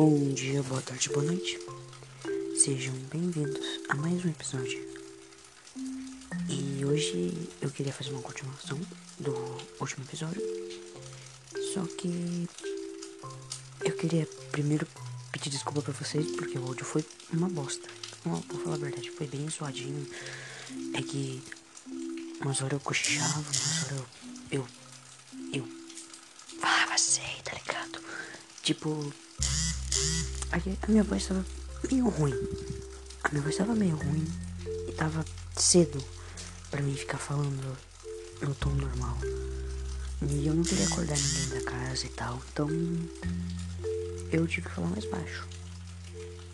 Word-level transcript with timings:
Bom 0.00 0.32
dia, 0.32 0.62
boa 0.62 0.80
tarde, 0.80 1.08
boa 1.08 1.24
noite. 1.24 1.58
Sejam 2.56 2.94
bem-vindos 3.10 3.66
a 3.88 3.96
mais 3.96 4.24
um 4.24 4.28
episódio. 4.28 4.78
E 6.48 6.84
hoje 6.84 7.34
eu 7.60 7.68
queria 7.68 7.92
fazer 7.92 8.12
uma 8.12 8.22
continuação 8.22 8.78
do 9.18 9.34
último 9.80 10.04
episódio. 10.04 10.40
Só 11.74 11.82
que 11.96 12.48
eu 13.84 13.96
queria 13.96 14.24
primeiro 14.52 14.86
pedir 15.32 15.50
desculpa 15.50 15.82
pra 15.82 15.92
vocês 15.92 16.30
porque 16.36 16.56
o 16.60 16.64
áudio 16.64 16.84
foi 16.84 17.04
uma 17.32 17.48
bosta. 17.48 17.88
Vou 18.24 18.40
falar 18.40 18.76
a 18.76 18.78
verdade, 18.78 19.10
foi 19.10 19.26
bem 19.26 19.50
zoadinho. 19.50 20.08
É 20.94 21.02
que 21.02 21.42
umas 22.40 22.60
horas 22.60 22.74
eu 22.74 22.80
cochichava, 22.80 23.40
umas 23.40 23.82
horas 23.82 23.90
eu. 23.90 24.06
Eu. 24.60 24.68
eu 25.54 25.68
falava 26.60 26.94
assim, 26.94 27.22
tá 27.42 27.52
ligado? 27.52 28.00
Tipo. 28.62 29.12
A 30.50 30.90
minha 30.90 31.04
voz 31.04 31.26
tava 31.26 31.44
meio 31.90 32.08
ruim. 32.08 32.34
A 33.22 33.28
minha 33.30 33.42
voz 33.42 33.56
tava 33.56 33.74
meio 33.74 33.96
ruim. 33.96 34.26
E 34.88 34.92
tava 34.92 35.24
cedo 35.54 36.02
pra 36.70 36.80
mim 36.80 36.94
ficar 36.94 37.18
falando 37.18 37.76
no 38.40 38.54
tom 38.54 38.70
normal. 38.70 39.18
E 40.22 40.46
eu 40.46 40.54
não 40.54 40.62
queria 40.62 40.86
acordar 40.86 41.16
ninguém 41.18 41.48
da 41.50 41.70
casa 41.70 42.06
e 42.06 42.08
tal. 42.10 42.40
Então. 42.52 42.68
Eu 44.32 44.46
tive 44.46 44.68
que 44.68 44.74
falar 44.74 44.88
mais 44.88 45.04
baixo. 45.04 45.46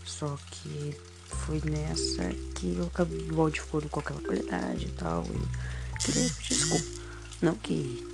Só 0.05 0.37
que 0.51 0.97
foi 1.29 1.61
nessa 1.65 2.29
que 2.55 2.77
eu 2.77 2.87
acabei 2.87 3.31
o 3.31 3.41
áudio 3.41 3.62
ficou 3.62 3.83
com 3.83 4.01
aquela 4.01 4.20
qualidade 4.20 4.87
e 4.87 4.91
tal. 4.91 5.25
E 5.25 6.05
queria 6.05 6.31
pedir 6.31 6.48
desculpa. 6.48 6.84
Não 7.41 7.55
que. 7.55 8.06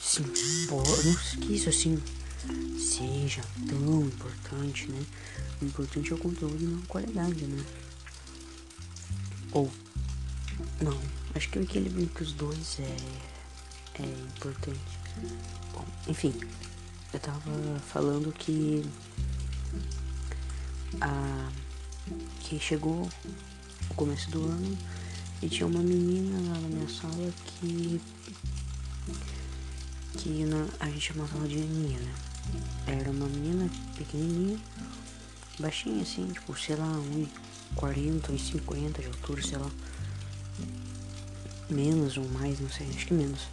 Sim, 0.00 0.24
pô, 0.68 0.82
não 0.82 1.14
que 1.40 1.54
isso 1.54 1.68
assim 1.70 2.02
seja 2.78 3.42
tão 3.68 4.02
importante, 4.02 4.90
né? 4.90 5.04
O 5.60 5.64
importante 5.64 6.12
é 6.12 6.14
o 6.14 6.18
conteúdo 6.18 6.62
e 6.62 6.66
não 6.66 6.82
a 6.82 6.86
qualidade, 6.86 7.44
né? 7.44 7.64
Ou. 9.52 9.70
Não, 10.80 10.98
acho 11.34 11.48
que 11.50 11.58
o 11.58 11.62
equilíbrio 11.62 12.04
entre 12.04 12.24
os 12.24 12.32
dois 12.32 12.78
é. 12.80 14.02
é 14.02 14.06
importante. 14.06 14.98
Bom, 15.72 15.84
enfim, 16.08 16.34
eu 17.12 17.20
tava 17.20 17.40
falando 17.86 18.32
que. 18.32 18.84
A, 21.00 21.50
que 22.40 22.58
chegou 22.58 23.08
o 23.90 23.94
começo 23.94 24.30
do 24.30 24.44
ano 24.44 24.76
e 25.40 25.48
tinha 25.48 25.66
uma 25.66 25.80
menina 25.80 26.52
lá 26.52 26.60
na 26.60 26.68
minha 26.68 26.88
sala 26.88 27.32
que. 27.46 28.00
que 30.18 30.44
na, 30.44 30.66
a 30.80 30.86
gente 30.86 31.12
chamava 31.12 31.46
de 31.46 31.56
Aninha, 31.56 31.98
né? 31.98 32.31
Era 32.86 33.10
uma 33.10 33.26
menina 33.26 33.70
pequenininha, 33.96 34.58
baixinha 35.58 36.02
assim, 36.02 36.26
tipo, 36.32 36.58
sei 36.58 36.76
lá, 36.76 36.86
1,40 37.76 38.30
ou 38.30 38.38
50 38.38 39.00
de 39.02 39.08
altura, 39.08 39.42
sei 39.42 39.58
lá. 39.58 39.70
Menos 41.70 42.16
ou 42.16 42.28
mais, 42.28 42.60
não 42.60 42.68
sei, 42.68 42.88
acho 42.88 43.06
que 43.06 43.14
menos. 43.14 43.46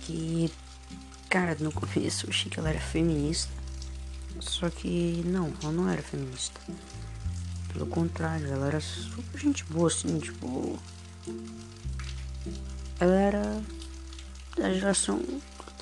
Que, 0.00 0.50
cara, 1.28 1.56
no 1.60 1.72
começo 1.72 2.26
eu 2.26 2.30
achei 2.30 2.50
que 2.50 2.58
ela 2.58 2.70
era 2.70 2.80
feminista. 2.80 3.52
Só 4.40 4.70
que 4.70 5.22
não, 5.26 5.52
ela 5.62 5.72
não 5.72 5.88
era 5.88 6.02
feminista. 6.02 6.60
Pelo 7.72 7.86
contrário, 7.86 8.46
ela 8.46 8.68
era 8.68 8.80
super 8.80 9.38
gente 9.38 9.64
boa, 9.64 9.88
assim, 9.88 10.18
tipo. 10.18 10.78
Ela 13.00 13.14
era 13.14 13.62
da 14.56 14.72
geração 14.72 15.20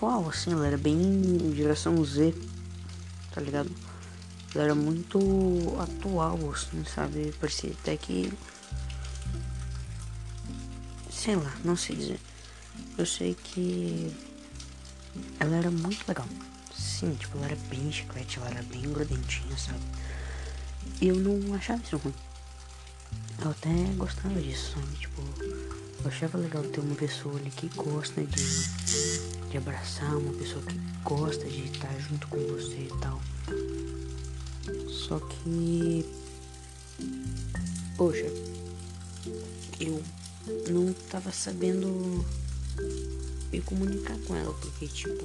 atual, 0.02 0.28
assim, 0.28 0.52
ela 0.52 0.66
era 0.66 0.76
bem 0.76 1.54
geração 1.54 2.04
Z, 2.04 2.34
tá 3.32 3.40
ligado? 3.40 3.70
Ela 4.52 4.64
era 4.64 4.74
muito 4.74 5.18
atual, 5.80 6.38
assim, 6.50 6.84
sabe? 6.84 7.32
Parecia 7.40 7.70
até 7.70 7.96
que. 7.96 8.32
Sei 11.10 11.36
lá, 11.36 11.54
não 11.64 11.76
sei 11.76 11.96
dizer. 11.96 12.20
Eu 12.98 13.06
sei 13.06 13.34
que. 13.34 14.12
Ela 15.38 15.56
era 15.56 15.70
muito 15.70 16.06
legal. 16.08 16.26
Sim, 16.76 17.14
tipo, 17.14 17.38
ela 17.38 17.46
era 17.46 17.56
bem 17.70 17.90
chiclete, 17.92 18.38
ela 18.38 18.50
era 18.50 18.62
bem 18.64 18.82
grudentinha, 18.82 19.56
sabe? 19.56 19.80
E 21.00 21.08
eu 21.08 21.16
não 21.16 21.54
achava 21.54 21.80
isso 21.82 21.96
ruim. 21.96 22.14
Eu 23.40 23.50
até 23.50 23.70
gostava 23.96 24.40
disso, 24.40 24.72
sabe? 24.74 24.96
Tipo, 24.96 25.22
eu 26.02 26.08
achava 26.08 26.38
legal 26.38 26.62
ter 26.64 26.80
uma 26.80 26.94
pessoa 26.94 27.38
ali 27.38 27.50
que 27.50 27.68
gosta 27.68 28.22
de, 28.24 29.31
de 29.52 29.58
abraçar, 29.58 30.16
uma 30.16 30.32
pessoa 30.32 30.64
que 30.64 30.80
gosta 31.04 31.44
de 31.44 31.64
estar 31.64 31.94
junto 32.00 32.26
com 32.28 32.38
você 32.38 32.88
e 32.90 32.92
tal. 33.02 33.20
Só 34.88 35.20
que. 35.20 36.06
Poxa, 37.98 38.32
eu 39.78 40.02
não 40.70 40.94
tava 41.10 41.30
sabendo 41.30 42.24
me 43.52 43.60
comunicar 43.60 44.16
com 44.20 44.34
ela, 44.34 44.54
porque 44.54 44.88
tipo. 44.88 45.22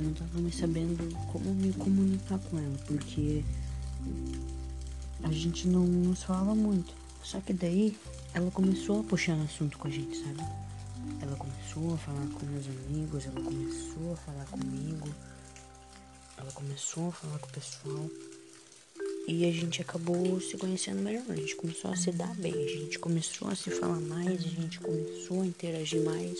não 0.00 0.12
tava 0.14 0.40
mais 0.40 0.56
sabendo 0.56 1.14
como 1.26 1.54
me 1.54 1.74
comunicar 1.74 2.38
com 2.38 2.58
ela, 2.58 2.78
porque 2.86 3.44
a 5.26 5.32
gente 5.32 5.66
não 5.66 5.84
nos 5.84 6.22
falava 6.22 6.54
muito. 6.54 6.94
Só 7.22 7.40
que 7.40 7.52
daí 7.52 7.96
ela 8.32 8.50
começou 8.50 9.00
a 9.00 9.04
puxar 9.04 9.34
assunto 9.40 9.76
com 9.76 9.88
a 9.88 9.90
gente, 9.90 10.16
sabe? 10.18 10.40
Ela 11.20 11.36
começou 11.36 11.94
a 11.94 11.98
falar 11.98 12.26
com 12.28 12.46
meus 12.46 12.66
amigos, 12.66 13.26
ela 13.26 13.40
começou 13.40 14.12
a 14.12 14.16
falar 14.16 14.44
comigo, 14.46 15.08
ela 16.36 16.52
começou 16.52 17.08
a 17.08 17.12
falar 17.12 17.38
com 17.40 17.48
o 17.48 17.52
pessoal. 17.52 18.10
E 19.26 19.44
a 19.44 19.50
gente 19.50 19.82
acabou 19.82 20.40
se 20.40 20.56
conhecendo 20.56 21.02
melhor, 21.02 21.24
a 21.28 21.34
gente 21.34 21.56
começou 21.56 21.90
a 21.90 21.96
se 21.96 22.12
dar 22.12 22.32
bem, 22.36 22.54
a 22.54 22.68
gente 22.68 22.98
começou 23.00 23.48
a 23.48 23.56
se 23.56 23.70
falar 23.70 24.00
mais, 24.00 24.44
a 24.44 24.48
gente 24.48 24.78
começou 24.78 25.42
a 25.42 25.46
interagir 25.46 26.04
mais. 26.04 26.38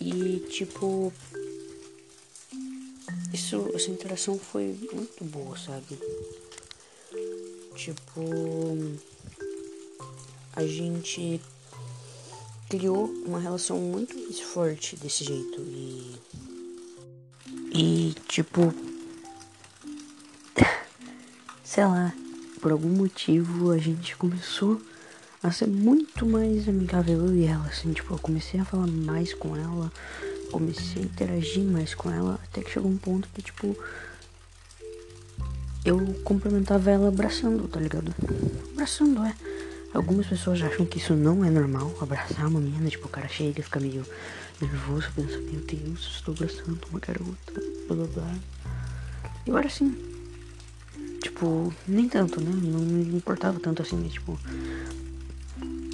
E 0.00 0.40
tipo, 0.48 1.12
isso, 3.34 3.70
essa 3.74 3.90
interação 3.90 4.38
foi 4.38 4.74
muito 4.94 5.22
boa, 5.24 5.58
sabe? 5.58 5.98
Tipo, 7.80 8.20
a 10.54 10.66
gente 10.66 11.40
criou 12.68 13.06
uma 13.26 13.40
relação 13.40 13.78
muito 13.78 14.14
mais 14.18 14.38
forte 14.38 14.96
desse 14.96 15.24
jeito 15.24 15.62
e 15.62 16.14
e 17.72 18.14
tipo 18.28 18.74
sei 21.64 21.86
lá, 21.86 22.12
por 22.60 22.70
algum 22.70 22.90
motivo 22.90 23.70
a 23.70 23.78
gente 23.78 24.14
começou 24.14 24.78
a 25.42 25.50
ser 25.50 25.66
muito 25.66 26.26
mais 26.26 26.68
amigável 26.68 27.28
eu 27.28 27.34
e 27.34 27.46
ela, 27.46 27.64
assim, 27.66 27.94
tipo, 27.94 28.12
eu 28.12 28.18
comecei 28.18 28.60
a 28.60 28.64
falar 28.66 28.88
mais 28.88 29.32
com 29.32 29.56
ela, 29.56 29.90
comecei 30.52 31.00
a 31.00 31.06
interagir 31.06 31.64
mais 31.64 31.94
com 31.94 32.10
ela, 32.10 32.38
até 32.44 32.60
que 32.60 32.70
chegou 32.70 32.90
um 32.90 32.98
ponto 32.98 33.26
que, 33.32 33.40
tipo, 33.40 33.74
eu 35.84 35.98
cumprimentava 36.24 36.90
ela 36.90 37.08
abraçando, 37.08 37.66
tá 37.68 37.80
ligado? 37.80 38.14
Abraçando, 38.72 39.24
é. 39.24 39.34
Algumas 39.92 40.26
pessoas 40.26 40.62
acham 40.62 40.86
que 40.86 40.98
isso 40.98 41.14
não 41.14 41.44
é 41.44 41.50
normal, 41.50 41.92
abraçar 42.00 42.46
uma 42.46 42.60
menina, 42.60 42.88
tipo, 42.88 43.06
o 43.06 43.10
cara 43.10 43.26
chega 43.26 43.62
fica 43.62 43.80
meio 43.80 44.04
nervoso, 44.60 45.10
pensa, 45.16 45.38
meu 45.38 45.60
Deus, 45.62 46.06
estou 46.14 46.34
abraçando 46.34 46.78
uma 46.90 47.00
garota, 47.00 47.52
blá 47.88 47.96
blá 47.96 48.06
blá. 48.06 48.34
Eu 49.46 49.58
era 49.58 49.66
assim. 49.66 49.96
Tipo, 51.22 51.72
nem 51.88 52.08
tanto, 52.08 52.40
né? 52.40 52.50
Não 52.50 52.80
me 52.80 53.16
importava 53.16 53.58
tanto 53.58 53.82
assim, 53.82 53.96
né? 53.96 54.08
Tipo, 54.08 54.38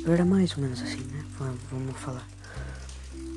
eu 0.05 0.13
era 0.13 0.25
mais 0.25 0.57
ou 0.57 0.63
menos 0.63 0.83
assim, 0.83 1.01
né? 1.13 1.25
Vamos 1.71 1.97
falar. 1.97 2.29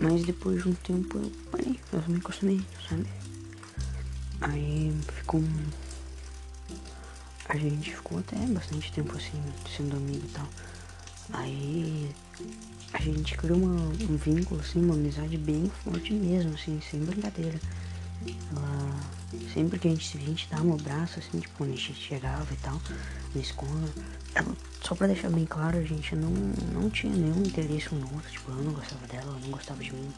Mas 0.02 0.24
depois 0.24 0.64
de 0.64 0.70
um 0.70 0.74
tempo 0.74 1.18
eu 1.18 1.32
parei, 1.52 1.80
eu 1.94 2.04
me 2.08 2.18
acostumei, 2.18 2.62
sabe? 2.88 3.06
Aí 4.42 4.94
ficou. 5.16 5.42
A 7.50 7.58
gente 7.58 7.96
ficou 7.96 8.20
até 8.20 8.38
bastante 8.38 8.92
tempo 8.92 9.18
assim, 9.18 9.42
sendo 9.76 9.98
amigo 9.98 10.24
e 10.24 10.30
tal. 10.30 10.48
Aí 11.34 12.16
a 12.94 13.02
gente 13.02 13.36
criou 13.36 13.58
uma, 13.58 13.76
um 14.10 14.18
vínculo, 14.18 14.62
assim, 14.62 14.80
uma 14.84 14.94
amizade 14.94 15.36
bem 15.36 15.72
forte 15.84 16.14
mesmo, 16.14 16.54
assim, 16.54 16.80
sem 16.90 17.00
brincadeira. 17.00 17.60
Ela, 18.52 19.00
sempre 19.52 19.80
que 19.80 19.88
a 19.88 19.92
gente 19.92 20.08
se 20.08 20.18
via, 20.18 20.28
a 20.28 20.30
gente 20.30 20.48
dava 20.50 20.64
um 20.64 20.74
abraço, 20.76 21.18
assim, 21.18 21.40
tipo, 21.40 21.56
quando 21.58 21.74
a 21.74 21.76
gente 21.76 21.96
chegava 21.96 22.54
e 22.54 22.58
tal, 22.58 22.80
na 23.34 23.42
escola. 23.42 23.90
Ela, 24.36 24.56
só 24.84 24.94
pra 24.94 25.08
deixar 25.08 25.32
bem 25.32 25.46
claro, 25.46 25.80
a 25.80 25.84
gente 25.84 26.16
não, 26.16 26.32
não 26.32 26.90
tinha 26.90 27.14
nenhum 27.14 27.42
interesse 27.42 27.94
um 27.94 27.98
no 27.98 28.14
outro, 28.14 28.30
tipo, 28.32 28.52
eu 28.52 28.64
não 28.64 28.74
gostava 28.74 29.08
dela, 29.08 29.24
ela 29.24 29.40
não 29.40 29.50
gostava 29.50 29.84
de 29.84 29.92
mim. 29.92 30.12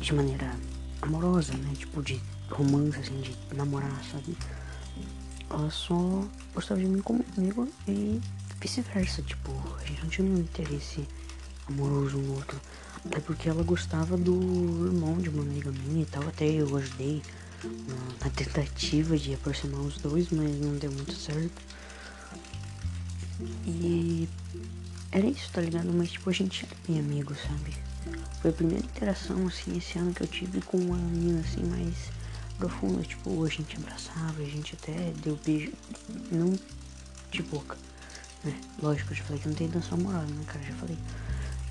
De 0.00 0.14
maneira 0.14 0.54
amorosa, 1.02 1.52
né? 1.54 1.74
Tipo, 1.76 2.02
de 2.02 2.18
romance, 2.50 2.98
assim, 2.98 3.20
de 3.20 3.36
namorar, 3.54 4.02
sabe? 4.10 4.36
Ela 5.50 5.70
só 5.70 6.24
gostava 6.54 6.80
de 6.80 6.86
mim 6.86 7.00
como 7.00 7.24
amigo 7.36 7.68
e 7.86 8.20
vice-versa, 8.60 9.22
tipo, 9.22 9.52
a 9.80 9.84
gente 9.86 10.02
não 10.02 10.10
tinha 10.10 10.28
nenhum 10.28 10.40
interesse 10.40 11.06
amoroso 11.68 12.18
um 12.18 12.22
no 12.22 12.34
outro. 12.34 12.60
É 13.10 13.20
porque 13.20 13.48
ela 13.48 13.62
gostava 13.62 14.16
do 14.16 14.86
irmão 14.86 15.18
de 15.18 15.28
uma 15.28 15.42
amiga 15.42 15.70
minha 15.70 16.02
e 16.02 16.06
tal. 16.06 16.26
Até 16.26 16.44
eu 16.46 16.76
ajudei 16.76 17.22
na, 17.62 18.24
na 18.24 18.30
tentativa 18.30 19.16
de 19.16 19.34
aproximar 19.34 19.80
os 19.80 19.98
dois, 19.98 20.28
mas 20.30 20.58
não 20.60 20.76
deu 20.76 20.90
muito 20.90 21.14
certo. 21.14 21.62
E 23.64 24.28
era 25.12 25.26
isso, 25.26 25.50
tá 25.52 25.60
ligado? 25.60 25.92
Mas 25.92 26.10
tipo, 26.10 26.28
a 26.28 26.32
gente 26.32 26.64
era 26.64 26.74
bem 26.88 26.98
amigo, 26.98 27.34
sabe? 27.34 27.76
Foi 28.40 28.50
a 28.50 28.54
primeira 28.54 28.84
interação, 28.84 29.46
assim, 29.46 29.76
esse 29.76 29.98
ano 29.98 30.12
que 30.12 30.22
eu 30.22 30.26
tive 30.26 30.60
com 30.62 30.78
uma 30.78 30.96
menina, 30.96 31.40
assim, 31.40 31.64
mais 31.64 32.10
profunda. 32.56 33.02
Tipo, 33.02 33.44
a 33.44 33.48
gente 33.48 33.76
abraçava, 33.76 34.42
a 34.42 34.46
gente 34.46 34.74
até 34.74 35.12
deu 35.22 35.38
beijo, 35.44 35.72
não 36.30 36.52
de 37.30 37.42
boca, 37.42 37.76
né? 38.44 38.58
Lógico, 38.82 39.12
eu 39.12 39.16
já 39.16 39.24
falei 39.24 39.40
que 39.40 39.48
não 39.48 39.54
tem 39.54 39.68
dança 39.68 39.94
amorosa, 39.94 40.26
né, 40.26 40.44
cara? 40.46 40.64
Já 40.64 40.74
falei. 40.74 40.98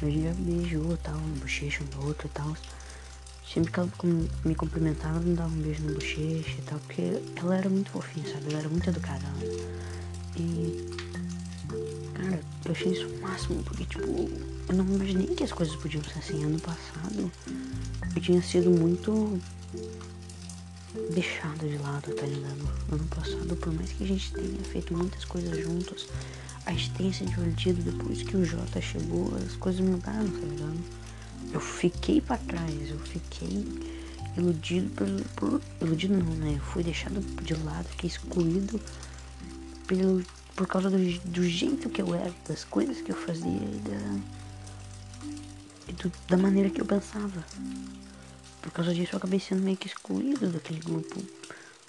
A 0.02 0.06
gente 0.06 0.24
já 0.24 0.34
beijou, 0.34 0.98
tal, 0.98 1.16
no 1.16 1.36
bochecha 1.38 1.84
um 1.84 1.88
do 1.88 2.08
outro 2.08 2.28
e 2.28 2.32
tal. 2.32 2.56
Sempre 3.52 3.72
que 3.72 3.80
ela 3.80 3.90
me 4.44 4.56
cumprimentava, 4.56 5.20
me 5.20 5.36
dava 5.36 5.50
um 5.50 5.62
beijo 5.62 5.84
no 5.84 5.94
bochecha 5.94 6.58
e 6.58 6.62
tal, 6.66 6.80
porque 6.80 7.22
ela 7.36 7.58
era 7.58 7.70
muito 7.70 7.92
fofinha, 7.92 8.28
sabe? 8.28 8.50
Ela 8.50 8.60
era 8.60 8.70
muito 8.70 8.90
educada. 8.90 9.26
E. 10.36 10.86
Cara, 12.14 12.40
eu 12.66 12.72
achei 12.72 12.92
isso 12.92 13.08
o 13.08 13.22
máximo, 13.22 13.64
porque, 13.64 13.86
tipo, 13.86 14.04
eu 14.04 14.76
não 14.76 14.86
imaginei 14.86 15.28
que 15.28 15.44
as 15.44 15.52
coisas 15.52 15.76
podiam 15.78 16.04
ser 16.04 16.20
assim. 16.20 16.44
Ano 16.44 16.60
passado, 16.60 17.32
eu 18.16 18.22
tinha 18.22 18.42
sido 18.42 18.70
muito 18.72 19.40
deixado 21.12 21.68
de 21.68 21.78
lado, 21.78 22.14
tá 22.14 22.26
ligado? 22.26 22.70
Ano 22.92 23.06
passado, 23.08 23.56
por 23.56 23.74
mais 23.74 23.92
que 23.92 24.04
a 24.04 24.08
gente 24.08 24.32
tenha 24.32 24.64
feito 24.64 24.96
muitas 24.96 25.26
coisas 25.26 25.58
juntos, 25.64 26.08
a 26.66 26.72
gente 26.72 26.92
tenha 26.92 27.14
se 27.14 27.26
divertido 27.26 27.82
depois 27.82 28.24
que 28.24 28.36
o 28.36 28.44
Jota 28.44 28.82
chegou, 28.82 29.34
as 29.46 29.56
coisas 29.56 29.82
mudaram, 29.82 30.28
tá 30.28 30.40
ligado? 30.40 30.80
Eu 31.54 31.60
fiquei 31.60 32.20
para 32.22 32.38
trás, 32.38 32.90
eu 32.90 33.00
fiquei 33.00 33.66
iludido 34.38 34.90
por, 34.92 35.08
por, 35.36 35.62
Iludido 35.82 36.18
não, 36.18 36.36
né? 36.36 36.56
Eu 36.56 36.62
fui 36.62 36.84
deixado 36.84 37.22
de 37.44 37.54
lado, 37.64 37.88
fiquei 37.90 38.10
excluído 38.10 38.80
pelo, 39.88 40.24
por 40.56 40.68
causa 40.68 40.90
do, 40.90 40.98
do 40.98 41.44
jeito 41.48 41.90
que 41.90 42.02
eu 42.02 42.14
era, 42.14 42.34
das 42.48 42.64
coisas 42.64 43.02
que 43.02 43.12
eu 43.12 43.16
fazia 43.16 43.48
e 43.48 43.82
da. 43.88 44.20
E 45.88 45.94
do, 45.94 46.12
da 46.28 46.38
maneira 46.38 46.70
que 46.70 46.82
eu 46.82 46.86
pensava. 46.86 47.46
Por 48.66 48.72
causa 48.72 48.96
disso 48.96 49.14
eu 49.14 49.18
acabei 49.18 49.40
sendo 49.40 49.62
meio 49.62 49.78
que 49.78 49.86
excluído 49.86 50.50
daquele 50.50 50.80
grupo 50.80 51.22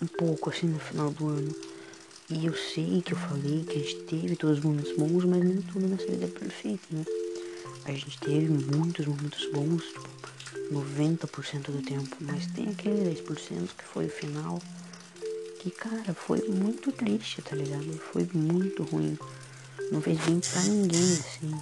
um 0.00 0.06
pouco 0.06 0.50
assim 0.50 0.66
no 0.66 0.78
final 0.78 1.10
do 1.10 1.26
ano. 1.26 1.56
E 2.28 2.44
eu 2.44 2.54
sei 2.54 3.00
que 3.00 3.14
eu 3.14 3.16
falei 3.16 3.64
que 3.64 3.78
a 3.78 3.82
gente 3.82 3.96
teve 4.02 4.36
todos 4.36 4.58
os 4.58 4.64
momentos 4.64 4.94
bons, 4.94 5.24
mas 5.24 5.42
nem 5.42 5.62
tudo 5.62 5.88
nessa 5.88 6.06
vida 6.06 6.26
é 6.26 6.28
perfeito, 6.28 6.82
né? 6.90 7.02
A 7.86 7.92
gente 7.92 8.18
teve 8.18 8.48
muitos 8.48 9.06
momentos 9.06 9.50
bons, 9.52 9.84
tipo, 9.84 10.08
90% 10.70 11.70
do 11.70 11.82
tempo, 11.82 12.14
mas 12.20 12.46
tem 12.48 12.68
aquele 12.68 13.10
10% 13.14 13.68
que 13.78 13.84
foi 13.84 14.06
o 14.06 14.10
final, 14.10 14.60
que, 15.60 15.70
cara, 15.70 16.12
foi 16.12 16.42
muito 16.46 16.92
triste, 16.92 17.40
tá 17.40 17.56
ligado? 17.56 17.98
Foi 18.12 18.28
muito 18.34 18.82
ruim. 18.82 19.16
Não 19.90 20.02
fez 20.02 20.18
bem 20.18 20.40
pra 20.40 20.62
ninguém, 20.64 21.00
assim. 21.00 21.54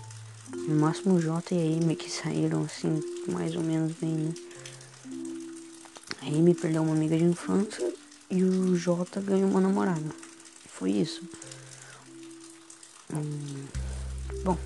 No 0.66 0.74
máximo 0.74 1.14
o 1.14 1.20
Jota 1.20 1.54
e 1.54 1.58
a 1.58 1.76
Amy 1.76 1.94
que 1.94 2.10
saíram, 2.10 2.64
assim, 2.64 3.00
mais 3.28 3.54
ou 3.54 3.62
menos 3.62 3.92
bem, 3.92 4.10
né? 4.10 4.34
A 6.24 6.26
Amy 6.26 6.54
perdeu 6.54 6.82
uma 6.82 6.94
amiga 6.94 7.18
de 7.18 7.24
infância 7.24 7.92
e 8.30 8.42
o 8.42 8.74
Jota 8.74 9.20
ganhou 9.20 9.50
uma 9.50 9.60
namorada. 9.60 10.08
Foi 10.66 10.90
isso. 10.90 11.22
Hum, 13.12 13.66
bom, 14.42 14.56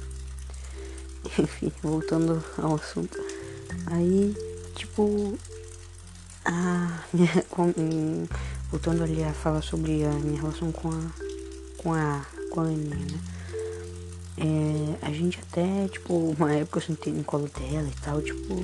enfim, 1.37 1.73
voltando 1.83 2.43
ao 2.57 2.77
assunto. 2.77 3.19
Aí, 3.87 4.37
tipo, 4.77 5.37
a 6.45 7.03
minha, 7.13 7.43
com, 7.51 7.75
voltando 8.71 9.03
ali 9.03 9.25
a 9.25 9.33
falar 9.33 9.63
sobre 9.63 10.05
a 10.05 10.13
minha 10.13 10.41
relação 10.41 10.71
com 10.71 10.91
a 10.91 11.11
com 11.77 11.93
a 11.93 12.25
com 12.51 12.61
a 12.61 12.65
Aninha, 12.65 12.97
né? 12.97 13.21
É, 14.37 15.07
a 15.07 15.11
gente 15.11 15.41
até, 15.41 15.89
tipo, 15.89 16.15
uma 16.15 16.53
época 16.53 16.79
eu 16.79 16.83
sentei 16.83 17.13
no 17.13 17.25
colo 17.25 17.49
dela 17.49 17.89
e 17.89 18.01
tal, 18.01 18.23
tipo, 18.23 18.55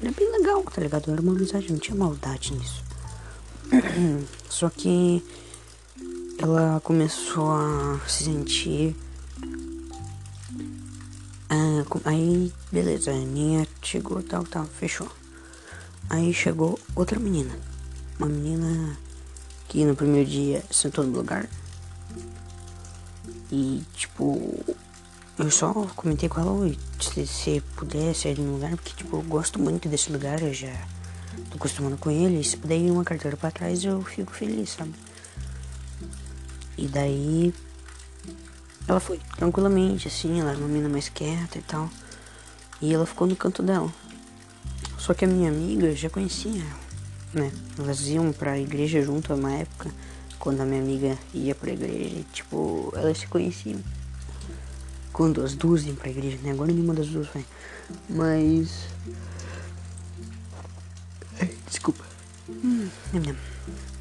era 0.00 0.12
bem 0.12 0.30
legal, 0.32 0.62
tá 0.62 0.80
ligado? 0.80 1.10
Era 1.10 1.20
uma 1.20 1.32
amizade, 1.32 1.72
não 1.72 1.78
tinha 1.78 1.96
maldade 1.96 2.54
nisso. 2.54 2.82
Só 4.48 4.68
que 4.70 5.24
ela 6.38 6.80
começou 6.84 7.50
a 7.50 8.00
se 8.06 8.24
sentir 8.24 8.94
ah, 11.48 11.84
aí, 12.04 12.52
beleza, 12.72 13.12
a 13.12 13.14
Aninha 13.14 13.66
chegou, 13.80 14.22
tal, 14.22 14.44
tal, 14.44 14.66
fechou. 14.66 15.08
Aí 16.10 16.34
chegou 16.34 16.78
outra 16.94 17.20
menina. 17.20 17.56
Uma 18.18 18.28
menina 18.28 18.96
que 19.68 19.84
no 19.84 19.94
primeiro 19.94 20.28
dia 20.28 20.64
sentou 20.70 21.04
no 21.04 21.16
lugar. 21.16 21.48
E, 23.50 23.82
tipo, 23.94 24.75
eu 25.38 25.50
só 25.50 25.72
comentei 25.94 26.28
com 26.28 26.40
ela, 26.40 26.74
se 26.98 27.26
você 27.26 27.62
pudesse 27.76 28.28
ir 28.28 28.38
no 28.38 28.54
lugar, 28.54 28.70
porque, 28.76 28.94
tipo, 28.94 29.16
eu 29.16 29.22
gosto 29.22 29.58
muito 29.58 29.88
desse 29.88 30.10
lugar, 30.10 30.40
eu 30.40 30.54
já 30.54 30.72
tô 31.50 31.56
acostumado 31.56 31.98
com 31.98 32.10
ele. 32.10 32.40
E 32.40 32.44
se 32.44 32.56
puder 32.56 32.78
ir 32.78 32.90
uma 32.90 33.04
carteira 33.04 33.36
pra 33.36 33.50
trás, 33.50 33.84
eu 33.84 34.02
fico 34.02 34.32
feliz, 34.32 34.70
sabe? 34.70 34.94
E 36.78 36.88
daí 36.88 37.54
ela 38.88 39.00
foi 39.00 39.20
tranquilamente, 39.36 40.08
assim, 40.08 40.40
ela 40.40 40.50
era 40.50 40.58
uma 40.58 40.68
menina 40.68 40.88
mais 40.88 41.08
quieta 41.08 41.58
e 41.58 41.62
tal. 41.62 41.90
E 42.80 42.94
ela 42.94 43.04
ficou 43.04 43.26
no 43.26 43.36
canto 43.36 43.62
dela. 43.62 43.92
Só 44.98 45.12
que 45.12 45.24
a 45.24 45.28
minha 45.28 45.50
amiga 45.50 45.94
já 45.94 46.08
conhecia 46.08 46.62
ela, 46.62 47.44
né? 47.44 47.52
Elas 47.78 48.06
iam 48.08 48.32
pra 48.32 48.58
igreja 48.58 49.02
junto 49.02 49.34
uma 49.34 49.52
época, 49.52 49.90
quando 50.38 50.62
a 50.62 50.64
minha 50.64 50.80
amiga 50.80 51.18
ia 51.34 51.54
pra 51.54 51.72
igreja, 51.72 52.24
tipo, 52.32 52.90
elas 52.96 53.18
se 53.18 53.26
conheciam. 53.26 53.80
Quando 55.16 55.42
as 55.42 55.54
duas 55.54 55.86
iam 55.86 55.94
pra 55.96 56.10
igreja, 56.10 56.36
né? 56.42 56.50
Agora 56.50 56.70
nenhuma 56.70 56.92
das 56.92 57.06
duas 57.06 57.26
vai. 57.28 57.42
Mas. 58.06 58.86
Desculpa. 61.66 62.04
Hum, 62.50 62.90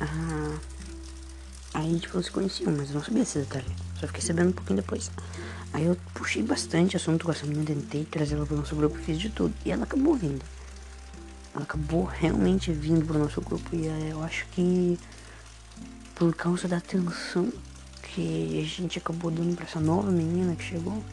ah, 0.01 0.59
aí, 1.73 1.97
tipo, 2.01 2.15
elas 2.15 2.25
se 2.25 2.31
conheciam, 2.33 2.73
mas 2.75 2.89
eu 2.89 2.95
não 2.95 3.01
sabia 3.01 3.23
esse 3.23 3.39
detalhe. 3.39 3.73
Só 3.97 4.07
fiquei 4.07 4.21
sabendo 4.21 4.49
um 4.49 4.51
pouquinho 4.51 4.81
depois. 4.81 5.09
Aí 5.71 5.85
eu 5.85 5.95
puxei 6.13 6.43
bastante 6.43 6.97
assunto 6.97 7.23
com 7.23 7.31
essa 7.31 7.45
menina, 7.45 7.65
tentei 7.67 8.03
trazer 8.03 8.35
ela 8.35 8.45
pro 8.45 8.57
nosso 8.57 8.75
grupo, 8.75 8.97
fiz 8.97 9.17
de 9.17 9.29
tudo. 9.29 9.53
E 9.63 9.71
ela 9.71 9.85
acabou 9.85 10.15
vindo. 10.15 10.43
Ela 11.53 11.63
acabou 11.63 12.03
realmente 12.03 12.73
vindo 12.73 13.05
pro 13.05 13.17
nosso 13.17 13.39
grupo. 13.39 13.73
E 13.73 13.85
eu 14.11 14.21
acho 14.21 14.45
que 14.47 14.99
por 16.13 16.35
causa 16.35 16.67
da 16.67 16.75
atenção 16.75 17.53
que 18.15 18.61
a 18.61 18.63
gente 18.63 18.97
acabou 18.97 19.29
dando 19.29 19.55
pra 19.57 19.65
essa 19.65 19.79
nova 19.79 20.09
menina 20.09 20.55
que 20.55 20.63
chegou, 20.63 21.03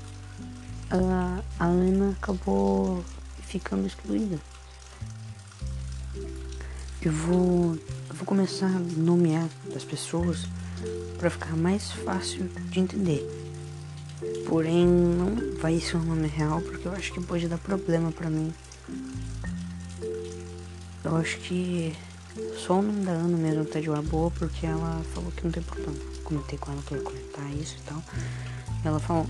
a, 0.89 1.43
a 1.59 1.67
Ana 1.67 2.13
acabou 2.13 3.05
ficando 3.41 3.85
excluída. 3.89 4.39
Eu 7.03 7.11
vou, 7.11 7.75
eu 8.09 8.15
vou 8.15 8.25
começar 8.25 8.67
a 8.67 8.79
nomear 8.79 9.49
as 9.75 9.83
pessoas 9.83 10.47
para 11.19 11.29
ficar 11.29 11.57
mais 11.57 11.91
fácil 11.91 12.49
de 12.71 12.79
entender. 12.79 13.29
Porém, 14.47 14.87
não 14.87 15.59
vai 15.59 15.81
ser 15.81 15.97
um 15.97 16.05
nome 16.05 16.29
real 16.29 16.61
porque 16.61 16.87
eu 16.87 16.93
acho 16.93 17.13
que 17.13 17.21
pode 17.21 17.49
dar 17.49 17.59
problema 17.59 18.13
para 18.13 18.31
mim. 18.31 18.55
Eu 21.03 21.17
acho 21.17 21.39
que 21.39 21.97
só 22.57 22.79
o 22.79 22.83
nome 22.83 23.05
da 23.05 23.13
Ana 23.13 23.37
mesmo 23.37 23.65
tá 23.65 23.81
de 23.81 23.91
uma 23.91 24.03
boa 24.03 24.31
porque 24.31 24.67
ela 24.67 25.03
falou 25.15 25.31
que 25.33 25.45
não 25.45 25.51
tem 25.51 25.63
problema. 25.63 25.97
Comentei 26.25 26.59
com 26.59 26.73
ela 26.73 26.83
que 26.83 26.95
eu 26.95 27.03
comentar 27.03 27.53
isso 27.55 27.77
e 27.79 27.83
tal. 27.83 28.03
Ela 28.85 28.99
falou. 28.99 29.27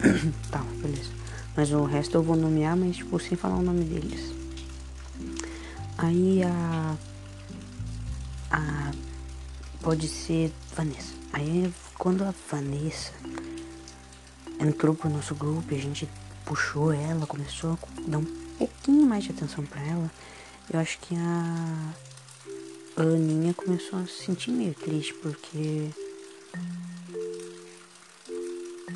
tá, 0.50 0.62
beleza. 0.80 1.10
Mas 1.56 1.72
o 1.72 1.84
resto 1.84 2.16
eu 2.16 2.22
vou 2.22 2.36
nomear, 2.36 2.76
mas 2.76 2.96
tipo, 2.96 3.18
sem 3.18 3.36
falar 3.36 3.56
o 3.56 3.62
nome 3.62 3.84
deles. 3.84 4.32
Aí 5.98 6.42
a. 6.44 6.96
A. 8.50 8.92
Pode 9.82 10.08
ser 10.08 10.52
Vanessa. 10.74 11.14
Aí 11.32 11.72
quando 11.98 12.22
a 12.24 12.32
Vanessa 12.50 13.12
entrou 14.60 14.94
pro 14.94 15.10
nosso 15.10 15.34
grupo 15.34 15.74
a 15.74 15.78
gente 15.78 16.08
puxou 16.44 16.92
ela, 16.92 17.26
começou 17.26 17.72
a 17.72 18.10
dar 18.10 18.18
um 18.18 18.24
pouquinho 18.58 19.06
mais 19.06 19.24
de 19.24 19.30
atenção 19.30 19.64
para 19.64 19.80
ela, 19.82 20.10
eu 20.72 20.80
acho 20.80 20.98
que 21.00 21.14
a, 21.14 21.92
Aninha 23.02 23.54
começou 23.54 23.98
a 23.98 24.06
se 24.06 24.24
sentir 24.24 24.50
meio 24.50 24.74
triste 24.74 25.14
porque 25.14 25.90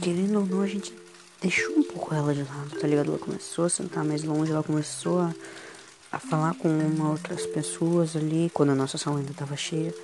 querendo 0.01 0.41
ou 0.41 0.47
não 0.47 0.61
a 0.61 0.67
gente 0.67 0.93
deixou 1.41 1.77
um 1.77 1.83
pouco 1.85 2.15
ela 2.15 2.35
de 2.35 2.43
lado, 2.43 2.79
tá 2.81 2.87
ligado? 2.87 3.11
Ela 3.11 3.19
começou 3.19 3.65
a 3.65 3.69
sentar 3.69 4.05
mais 4.05 4.25
longe, 4.25 4.51
ela 4.51 4.63
começou 4.63 5.21
a, 5.21 5.33
a 6.11 6.19
falar 6.19 6.55
com 6.55 6.69
uma 6.69 7.11
outras 7.11 7.47
pessoas 7.47 8.17
ali 8.17 8.51
quando 8.53 8.71
a 8.71 8.75
nossa 8.75 8.99
sala 8.99 9.21
ainda 9.21 9.33
tava 9.35 9.57
cheia. 9.57 9.95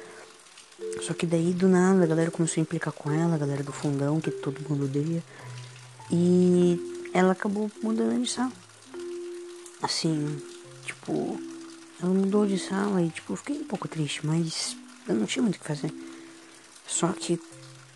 Só 1.02 1.12
que 1.12 1.26
daí 1.26 1.52
do 1.52 1.66
nada 1.68 2.04
a 2.04 2.06
galera 2.06 2.30
começou 2.30 2.60
a 2.60 2.62
implicar 2.62 2.92
com 2.92 3.10
ela, 3.10 3.34
a 3.34 3.38
galera 3.38 3.64
do 3.64 3.72
fundão, 3.72 4.20
que 4.20 4.30
todo 4.30 4.60
mundo 4.68 4.84
odeia. 4.84 5.22
E 6.10 7.10
ela 7.12 7.32
acabou 7.32 7.70
mudando 7.82 8.22
de 8.22 8.30
sala. 8.30 8.52
assim, 9.82 10.40
tipo, 10.84 11.38
ela 12.00 12.12
mudou 12.12 12.46
de 12.46 12.58
sala 12.58 13.02
e, 13.02 13.10
tipo, 13.10 13.32
eu 13.32 13.36
fiquei 13.36 13.58
um 13.58 13.64
pouco 13.64 13.88
triste, 13.88 14.24
mas 14.24 14.76
eu 15.08 15.14
não 15.14 15.26
tinha 15.26 15.42
muito 15.42 15.56
o 15.56 15.58
que 15.58 15.66
fazer. 15.66 15.92
Só 16.86 17.08
que 17.08 17.40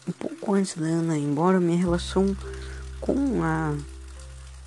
um 0.07 0.13
pouco 0.13 0.55
antes 0.55 0.75
da 0.77 0.85
Ana 0.85 1.17
ir 1.17 1.23
embora, 1.23 1.61
minha 1.61 1.79
relação 1.79 2.37
com 3.01 3.43
a 3.43 3.77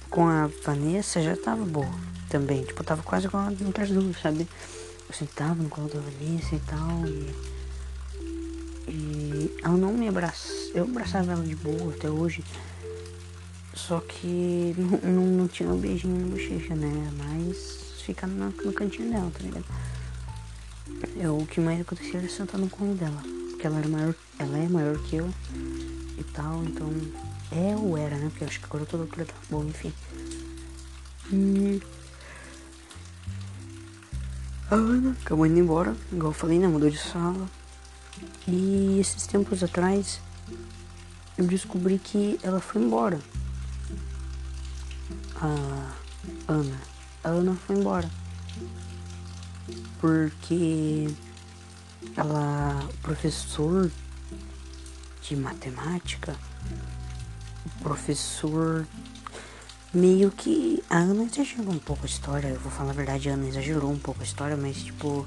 com 0.09 0.27
a 0.27 0.49
Vanessa 0.63 1.21
já 1.21 1.35
tava 1.35 1.65
boa 1.65 1.91
também. 2.29 2.63
Tipo, 2.63 2.81
eu 2.81 2.85
tava 2.85 3.03
quase 3.03 3.27
com 3.27 3.37
a 3.37 3.49
das 3.49 3.89
duas, 3.89 4.21
sabe? 4.21 4.47
Eu 5.07 5.13
sentava 5.13 5.61
no 5.61 5.69
colo 5.69 5.89
da 5.89 5.99
Vanessa 5.99 6.55
e 6.55 6.59
tal. 6.59 7.05
E, 7.05 7.35
e 8.87 9.57
ela 9.61 9.75
não 9.75 9.93
me 9.93 10.07
abraça. 10.07 10.47
Eu 10.73 10.85
abraçava 10.85 11.33
ela 11.33 11.43
de 11.43 11.55
boa 11.55 11.93
até 11.93 12.09
hoje. 12.09 12.43
Só 13.73 13.99
que 13.99 14.73
não, 14.79 15.11
não, 15.11 15.25
não 15.25 15.47
tinha 15.47 15.69
um 15.69 15.77
beijinho 15.77 16.15
no 16.15 16.29
bochecha, 16.29 16.75
né? 16.75 17.11
Mas 17.17 17.84
ficar 18.05 18.27
no, 18.27 18.49
no 18.49 18.73
cantinho 18.73 19.11
dela, 19.11 19.31
tá 19.31 19.39
ligado? 19.39 19.65
Eu, 21.17 21.37
o 21.37 21.45
que 21.45 21.59
mais 21.59 21.81
acontecia 21.81 22.19
era 22.19 22.29
sentar 22.29 22.59
no 22.59 22.69
colo 22.69 22.93
dela. 22.93 23.21
Porque 23.49 23.65
ela 23.65 23.79
era 23.79 23.87
maior, 23.87 24.15
ela 24.39 24.57
é 24.57 24.67
maior 24.67 24.97
que 25.03 25.15
eu 25.17 25.29
e 26.17 26.23
tal, 26.23 26.63
então. 26.63 26.89
É 27.51 27.75
ou 27.75 27.97
era, 27.97 28.17
né? 28.17 28.29
Porque 28.29 28.43
eu 28.43 28.47
acho 28.47 28.59
que 28.59 28.65
agora 28.65 28.83
eu 28.83 28.87
tô 28.87 28.97
loucura 28.97 29.25
tá 29.25 29.33
bom, 29.49 29.63
enfim. 29.63 29.93
A 34.69 34.75
Ana 34.75 35.15
acabou 35.21 35.45
indo 35.45 35.59
embora, 35.59 35.95
igual 36.11 36.31
eu 36.31 36.33
falei, 36.33 36.59
né? 36.59 36.67
Mudou 36.67 36.89
de 36.89 36.97
sala. 36.97 37.47
E 38.47 38.99
esses 38.99 39.27
tempos 39.27 39.63
atrás 39.63 40.19
eu 41.37 41.45
descobri 41.45 41.99
que 41.99 42.39
ela 42.41 42.59
foi 42.59 42.81
embora. 42.81 43.19
A 45.35 45.93
Ana. 46.47 46.94
A 47.25 47.29
Ana 47.29 47.55
foi 47.55 47.75
embora. 47.75 48.07
Porque 49.99 51.09
ela, 52.15 52.87
o 52.87 52.97
professor 52.99 53.91
de 55.23 55.35
matemática, 55.35 56.35
o 57.65 57.83
professor 57.83 58.85
meio 59.91 60.29
que 60.29 60.83
a 60.87 60.97
Ana 60.97 61.23
exagerou 61.23 61.73
um 61.73 61.79
pouco 61.79 62.03
a 62.03 62.05
história, 62.05 62.49
eu 62.49 62.59
vou 62.59 62.71
falar 62.71 62.91
a 62.91 62.93
verdade, 62.93 63.27
a 63.27 63.33
Ana 63.33 63.47
exagerou 63.47 63.91
um 63.91 63.97
pouco 63.97 64.21
a 64.21 64.23
história, 64.23 64.55
mas 64.55 64.77
tipo, 64.83 65.25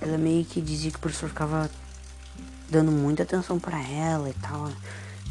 ela 0.00 0.16
meio 0.16 0.44
que 0.44 0.60
dizia 0.60 0.92
que 0.92 0.98
o 0.98 1.00
professor 1.00 1.28
ficava 1.28 1.68
dando 2.70 2.92
muita 2.92 3.24
atenção 3.24 3.58
para 3.58 3.82
ela 3.82 4.30
e 4.30 4.34
tal. 4.34 4.70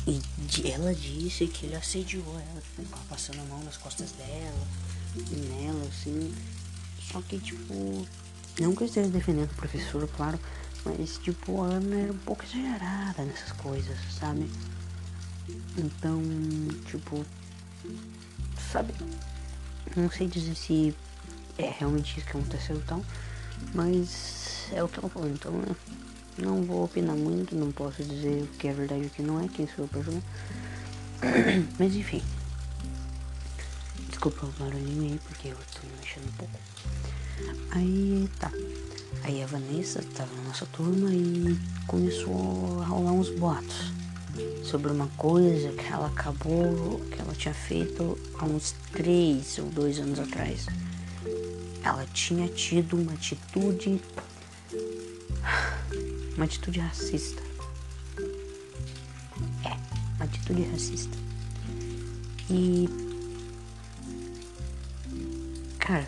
E 0.06 0.22
ela 0.70 0.94
disse 0.94 1.48
que 1.48 1.68
ele 1.68 1.76
assediou 1.78 2.34
ela, 2.34 2.62
ficava 2.76 3.04
passando 3.08 3.40
a 3.40 3.46
mão 3.46 3.64
nas 3.64 3.78
costas 3.78 4.12
dela 4.12 4.68
nela, 5.16 5.84
assim. 5.88 6.34
Só 7.12 7.22
que 7.22 7.40
tipo, 7.40 8.08
não 8.60 8.76
que 8.76 8.84
eu 8.84 8.88
esteja 8.88 9.10
defendendo 9.10 9.52
o 9.52 9.56
professor, 9.56 10.08
claro, 10.16 10.40
mas 10.86 11.18
tipo, 11.18 11.62
a 11.62 11.68
Ana 11.68 11.96
era 11.96 12.14
um 12.14 12.18
pouco 12.18 12.44
exagerada 12.44 13.24
nessas 13.24 13.52
coisas, 13.54 13.98
sabe? 14.18 14.50
Então, 15.78 16.22
tipo, 16.86 17.26
sabe? 18.72 18.94
Não 19.96 20.10
sei 20.10 20.28
dizer 20.28 20.56
se 20.56 20.96
é 21.58 21.70
realmente 21.70 22.18
isso 22.18 22.28
que 22.28 22.38
aconteceu 22.38 22.78
e 22.78 22.82
tal, 22.82 23.04
mas 23.74 24.70
é 24.72 24.84
o 24.84 24.88
que 24.88 25.00
ela 25.00 25.10
falou, 25.10 25.30
então 25.30 25.52
né? 25.52 25.76
não 26.38 26.64
vou 26.64 26.86
opinar 26.86 27.16
muito, 27.16 27.56
não 27.56 27.72
posso 27.72 28.04
dizer 28.04 28.44
o 28.44 28.48
que 28.58 28.68
é 28.68 28.74
verdade 28.74 29.04
e 29.04 29.08
o 29.08 29.10
que 29.10 29.22
não 29.22 29.40
é, 29.44 29.48
quem 29.48 29.68
sou 29.68 29.86
eu 29.86 29.88
pra 29.88 30.02
julgar. 30.02 30.24
Mas 31.78 31.96
enfim. 31.96 32.22
Desculpa 34.22 34.46
o 34.46 34.64
barulhinho 34.64 35.14
aí, 35.14 35.20
porque 35.28 35.48
eu 35.48 35.58
tô 35.74 35.88
me 35.88 35.94
mexendo 36.00 36.28
um 36.28 36.32
pouco. 36.34 36.60
Aí 37.72 38.30
tá. 38.40 38.52
Aí 39.24 39.42
a 39.42 39.48
Vanessa 39.48 40.04
tava 40.16 40.32
na 40.36 40.44
nossa 40.44 40.64
turma 40.68 41.12
e 41.12 41.58
começou 41.88 42.84
a 42.84 42.86
rolar 42.86 43.14
uns 43.14 43.32
boatos 43.32 43.92
sobre 44.64 44.92
uma 44.92 45.08
coisa 45.18 45.72
que 45.72 45.88
ela 45.88 46.06
acabou, 46.06 47.02
que 47.12 47.20
ela 47.20 47.34
tinha 47.34 47.56
feito 47.56 48.16
há 48.38 48.46
uns 48.46 48.76
três 48.92 49.58
ou 49.58 49.66
dois 49.72 49.98
anos 49.98 50.20
atrás. 50.20 50.68
Ela 51.84 52.06
tinha 52.14 52.48
tido 52.48 52.98
uma 52.98 53.14
atitude. 53.14 54.00
Uma 56.36 56.46
atitude 56.46 56.80
racista. 56.80 57.42
É, 59.66 59.76
uma 60.18 60.26
atitude 60.26 60.62
racista. 60.62 61.18
E. 62.52 63.10
Cara, 65.82 66.08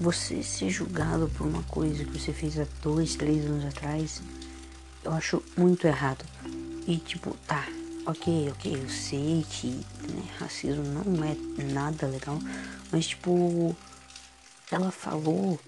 você 0.00 0.42
ser 0.42 0.68
julgado 0.68 1.30
por 1.38 1.46
uma 1.46 1.62
coisa 1.62 2.04
que 2.04 2.18
você 2.18 2.32
fez 2.32 2.58
há 2.58 2.66
dois, 2.82 3.14
três 3.14 3.46
anos 3.46 3.64
atrás, 3.64 4.20
eu 5.04 5.12
acho 5.12 5.40
muito 5.56 5.86
errado. 5.86 6.24
E 6.88 6.96
tipo, 6.98 7.36
tá, 7.46 7.66
ok, 8.04 8.50
ok, 8.50 8.74
eu 8.74 8.88
sei 8.88 9.46
que 9.48 9.68
né, 9.68 10.28
racismo 10.40 10.82
não 10.82 11.24
é 11.24 11.36
nada 11.72 12.08
legal, 12.08 12.38
mas 12.90 13.06
tipo, 13.06 13.74
ela 14.70 14.90
falou. 14.90 15.58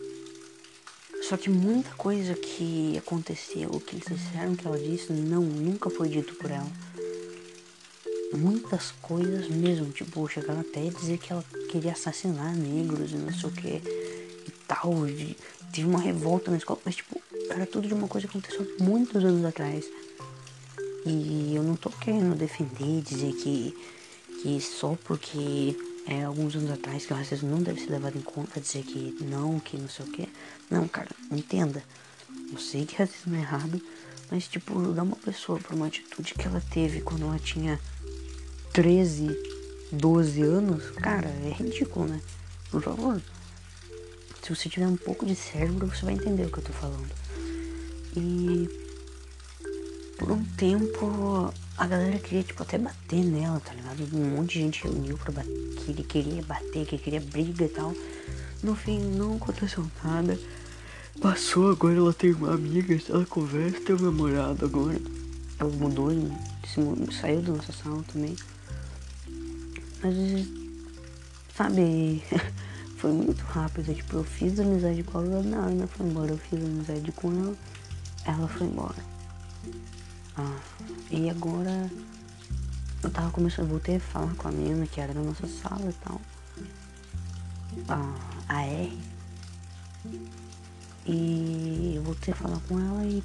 Só 1.23 1.37
que 1.37 1.49
muita 1.49 1.91
coisa 1.93 2.35
que 2.35 2.99
aconteceu, 2.99 3.71
que 3.81 3.97
eles 3.97 4.07
disseram 4.09 4.57
que 4.57 4.67
ela 4.67 4.79
disse, 4.79 5.13
não, 5.13 5.43
nunca 5.43 5.89
foi 5.89 6.09
dito 6.09 6.35
por 6.35 6.51
ela. 6.51 6.71
Muitas 8.35 8.91
coisas 9.01 9.49
mesmo, 9.49 9.91
tipo, 9.93 10.29
chegaram 10.29 10.61
até 10.61 10.91
dizer 10.91 11.19
que 11.19 11.33
ela 11.33 11.45
queria 11.67 11.93
assassinar 11.93 12.55
negros 12.55 13.13
e 13.13 13.17
não 13.17 13.33
sei 13.33 13.49
o 13.49 13.53
que 13.53 13.69
e 13.69 14.51
tal. 14.67 14.93
Teve 15.73 15.87
uma 15.87 16.01
revolta 16.01 16.51
na 16.51 16.57
escola, 16.57 16.81
mas 16.85 16.97
tipo, 16.97 17.21
era 17.51 17.67
tudo 17.67 17.89
de 17.89 17.95
uma 17.95 18.09
coisa 18.09 18.27
que 18.27 18.37
aconteceu 18.37 18.67
muitos 18.81 19.25
anos 19.25 19.45
atrás. 19.45 19.85
E 21.05 21.55
eu 21.55 21.63
não 21.63 21.77
tô 21.77 21.91
querendo 21.91 22.37
defender, 22.37 23.01
dizer 23.03 23.33
que, 23.35 23.77
que 24.43 24.61
só 24.61 24.97
porque 25.05 25.77
é 26.07 26.25
alguns 26.25 26.57
anos 26.57 26.71
atrás 26.71 27.05
que 27.07 27.13
o 27.13 27.17
racismo 27.17 27.51
não 27.51 27.63
deve 27.63 27.81
ser 27.81 27.91
levado 27.91 28.17
em 28.17 28.23
conta, 28.23 28.61
dizer 28.61 28.83
que 28.83 29.17
não, 29.25 29.61
que 29.61 29.77
não 29.77 29.89
sei 29.89 30.07
o 30.07 30.11
que. 30.11 30.29
Não, 30.71 30.87
cara, 30.89 31.11
entenda. 31.31 31.83
Eu 32.53 32.59
sei 32.59 32.87
que 32.87 32.97
racismo 32.97 33.35
é 33.37 33.41
errado, 33.41 33.81
mas 34.31 34.47
tipo, 34.47 34.73
julgar 34.83 35.03
uma 35.03 35.17
pessoa 35.17 35.59
por 35.59 35.75
uma 35.75 35.87
atitude 35.87 36.35
que 36.35 36.47
ela 36.47 36.63
teve 36.73 37.01
quando 37.01 37.25
ela 37.25 37.39
tinha 37.39 37.81
13, 38.73 39.29
12 39.93 40.43
anos, 40.43 40.91
cara, 40.91 41.29
é 41.29 41.51
ridículo, 41.51 42.07
né? 42.07 42.21
Por 42.71 42.83
favor. 42.83 43.21
Se 44.43 44.55
você 44.55 44.69
tiver 44.69 44.87
um 44.87 44.97
pouco 44.97 45.27
de 45.27 45.35
cérebro, 45.35 45.87
você 45.87 46.05
vai 46.05 46.15
entender 46.15 46.45
o 46.45 46.51
que 46.51 46.59
eu 46.59 46.65
tô 46.65 46.73
falando. 46.73 47.11
E 48.17 48.69
por 50.19 50.33
um 50.33 50.45
tempo 50.57 51.53
a 51.77 51.87
galera 51.87 52.19
queria 52.19 52.43
tipo 52.43 52.63
até 52.63 52.79
bater 52.79 53.23
nela, 53.23 53.61
tá 53.61 53.75
ligado? 53.75 54.09
Um 54.17 54.37
monte 54.37 54.55
de 54.55 54.61
gente 54.61 54.85
reuniu 54.85 55.19
pra 55.19 55.33
bater, 55.33 55.75
que 55.77 55.91
ele 55.91 56.03
queria 56.03 56.43
bater, 56.43 56.87
que 56.87 56.97
queria 56.97 57.21
briga 57.21 57.65
e 57.65 57.69
tal. 57.69 57.93
No 58.63 58.75
fim 58.75 58.99
não 58.99 59.37
aconteceu 59.37 59.87
nada. 60.03 60.39
Passou, 61.21 61.71
agora 61.71 61.97
ela 61.97 62.13
tem 62.13 62.33
uma 62.33 62.55
amiga, 62.55 62.99
ela 63.09 63.27
conversa, 63.27 63.81
tem 63.81 63.95
um 63.95 64.01
namorado 64.01 64.65
agora. 64.65 65.01
Ela 65.59 65.71
mudou, 65.71 66.11
saiu 67.21 67.43
da 67.43 67.53
nossa 67.53 67.73
sala 67.73 68.03
também. 68.13 68.37
Mas, 70.07 70.47
sabe, 71.57 72.23
foi 72.99 73.11
muito 73.11 73.43
rápido. 73.43 73.93
Tipo, 73.93 74.19
eu 74.19 74.25
fiz 74.25 74.61
amizade 74.61 75.03
com 75.03 75.21
ela, 75.21 75.43
na 75.43 75.59
Ana 75.59 75.87
foi 75.89 76.07
embora. 76.07 76.31
Eu 76.31 76.39
fiz 76.39 76.63
amizade 76.63 77.11
com 77.11 77.33
ela, 77.33 77.57
ela 78.25 78.47
foi 78.47 78.69
embora. 78.69 79.05
Ah, 80.37 80.61
e 81.11 81.29
agora 81.29 81.91
eu 83.03 83.11
tava 83.11 83.31
começando, 83.33 83.69
voltei 83.69 83.97
a 83.97 84.01
falar 84.01 84.33
com 84.37 84.47
a 84.47 84.53
menina 84.53 84.87
que 84.87 85.01
era 85.01 85.13
da 85.13 85.23
nossa 85.23 85.49
sala 85.49 85.91
e 85.91 85.93
tal. 85.95 86.21
A, 87.89 88.15
a 88.49 88.63
R. 88.63 88.99
E 91.05 91.95
eu 91.97 92.03
voltei 92.05 92.33
a 92.33 92.37
falar 92.37 92.61
com 92.69 92.79
ela 92.79 93.05
e. 93.05 93.25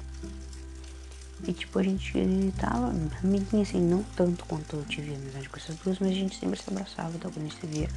E 1.44 1.52
tipo, 1.52 1.78
a 1.78 1.82
gente 1.82 2.52
tava 2.56 2.94
amiguinha 3.22 3.62
assim, 3.62 3.80
não 3.80 4.04
tanto 4.16 4.44
quanto 4.44 4.76
eu 4.76 4.84
tive 4.84 5.14
amizade 5.14 5.48
com 5.48 5.56
essas 5.56 5.76
duas, 5.76 5.98
mas 5.98 6.10
a 6.10 6.14
gente 6.14 6.38
sempre 6.38 6.60
se 6.60 6.70
abraçava, 6.70 7.18
tal, 7.18 7.32
quando 7.32 7.46
a 7.46 7.48
gente 7.48 7.60
se 7.60 7.66
via. 7.66 7.88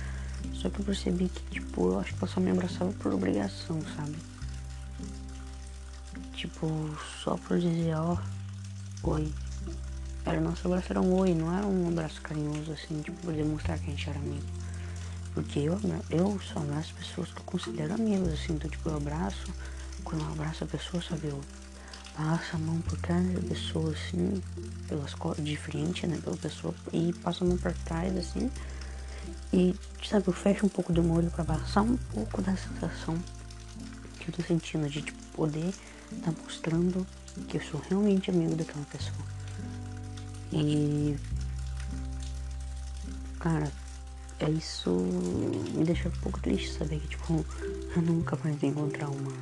Só 0.54 0.70
que 0.70 0.80
eu 0.80 0.86
percebi 0.86 1.30
que, 1.30 1.42
tipo, 1.52 1.92
eu 1.92 2.00
acho 2.00 2.14
que 2.14 2.24
ela 2.24 2.32
só 2.32 2.40
me 2.40 2.50
abraçava 2.50 2.92
por 2.94 3.14
obrigação, 3.14 3.80
sabe? 3.96 4.16
Tipo, 6.34 6.68
só 7.24 7.38
por 7.38 7.60
dizer, 7.60 7.96
ó, 7.96 8.18
oi. 9.04 9.32
Era 10.26 10.42
nosso 10.42 10.68
abraço 10.68 10.88
era 10.90 11.02
um 11.02 11.14
oi, 11.14 11.36
não 11.36 11.56
era 11.56 11.68
um 11.68 11.88
abraço 11.88 12.20
carinhoso 12.22 12.72
assim, 12.72 13.00
tipo, 13.02 13.18
pra 13.22 13.32
demonstrar 13.32 13.78
que 13.78 13.86
a 13.86 13.90
gente 13.92 14.10
era 14.10 14.18
amigo. 14.18 14.46
Porque 15.36 15.60
eu, 15.60 15.80
eu 16.10 16.40
só 16.42 16.60
abraço 16.60 16.96
pessoas 16.96 17.32
que 17.32 17.40
eu 17.40 17.44
considero 17.46 17.94
amigos, 17.94 18.34
assim, 18.34 18.54
então 18.54 18.70
tipo, 18.70 18.90
eu 18.90 18.98
abraço, 18.98 19.54
quando 20.04 20.24
eu 20.24 20.32
abraço 20.32 20.64
a 20.64 20.68
pessoa, 20.68 21.04
sabe, 21.04 21.28
eu 21.28 21.40
passo 22.16 22.56
a 22.56 22.60
mão 22.60 22.80
por 22.82 22.98
trás 23.00 23.28
da 23.34 23.42
pessoa, 23.42 23.92
assim, 23.92 24.42
pelas 24.88 25.14
costas, 25.14 25.46
de 25.46 25.58
frente, 25.58 26.08
né, 26.08 26.20
pela 26.24 26.38
pessoa, 26.38 26.74
e 26.94 27.14
passo 27.14 27.44
a 27.44 27.48
mão 27.48 27.58
por 27.58 27.74
trás, 27.86 28.16
assim, 28.18 28.50
E, 29.54 29.76
sabe, 30.04 30.28
eu 30.28 30.34
fecho 30.34 30.66
um 30.66 30.70
pouco 30.70 30.92
do 30.92 31.04
molho 31.04 31.30
para 31.32 31.46
passar 31.46 31.82
um 31.82 31.98
pouco 31.98 32.42
da 32.42 32.56
sensação 32.58 33.18
que 34.20 34.30
eu 34.30 34.36
tô 34.36 34.44
sentindo 34.44 34.90
de 34.90 35.02
tipo, 35.02 35.18
poder 35.34 35.74
tá 36.24 36.32
mostrando 36.44 37.06
que 37.48 37.58
eu 37.58 37.62
sou 37.62 37.82
realmente 37.90 38.30
amigo 38.30 38.56
daquela 38.56 38.86
pessoa. 38.86 39.26
E. 40.52 41.16
Cara, 43.40 43.72
é 44.40 44.50
isso 44.50 44.90
me 44.90 45.84
deixa 45.84 46.10
um 46.10 46.12
pouco 46.22 46.40
triste 46.40 46.72
saber 46.74 47.00
que, 47.00 47.08
tipo, 47.10 47.46
eu 47.96 48.02
nunca 48.02 48.38
mais 48.44 48.62
encontrar 48.64 49.10
uma, 49.10 49.34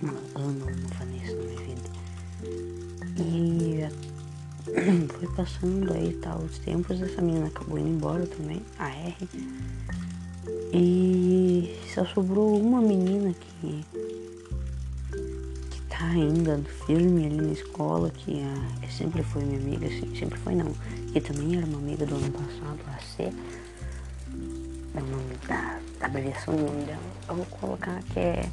uma 0.00 0.12
Ana 0.34 0.64
ou 0.64 0.70
uma 0.70 0.88
Vanessa 0.94 1.34
na 1.34 1.42
minha 1.42 1.60
vida. 1.60 2.07
E 2.44 3.88
foi 5.18 5.28
passando 5.34 5.92
aí 5.92 6.12
tal 6.22 6.38
os 6.38 6.58
tempos, 6.58 7.00
essa 7.00 7.20
menina 7.22 7.46
acabou 7.46 7.78
indo 7.78 7.88
embora 7.88 8.26
também, 8.26 8.62
a 8.78 8.88
R. 8.88 9.28
E 10.72 11.78
só 11.94 12.04
sobrou 12.04 12.60
uma 12.60 12.80
menina 12.80 13.34
que, 13.34 13.84
que 15.70 15.80
tá 15.88 16.06
ainda 16.06 16.60
firme 16.86 17.26
ali 17.26 17.36
na 17.36 17.52
escola, 17.52 18.10
que 18.10 18.42
a, 18.42 18.88
sempre 18.90 19.22
foi 19.22 19.44
minha 19.44 19.58
amiga, 19.58 19.86
assim, 19.86 20.14
sempre 20.14 20.38
foi 20.38 20.54
não, 20.54 20.72
que 21.12 21.20
também 21.20 21.56
era 21.56 21.66
uma 21.66 21.78
amiga 21.78 22.04
do 22.04 22.14
ano 22.14 22.30
passado, 22.30 22.78
a 22.86 22.98
C. 23.00 23.32
É 24.94 25.00
o 25.00 25.06
nome 25.06 25.34
da, 25.46 25.80
da 26.00 26.06
abreviação 26.06 26.54
do 26.54 26.62
nome 26.62 26.84
dela. 26.84 27.00
Eu 27.28 27.34
vou 27.36 27.46
colocar 27.46 28.02
que 28.12 28.18
é 28.18 28.48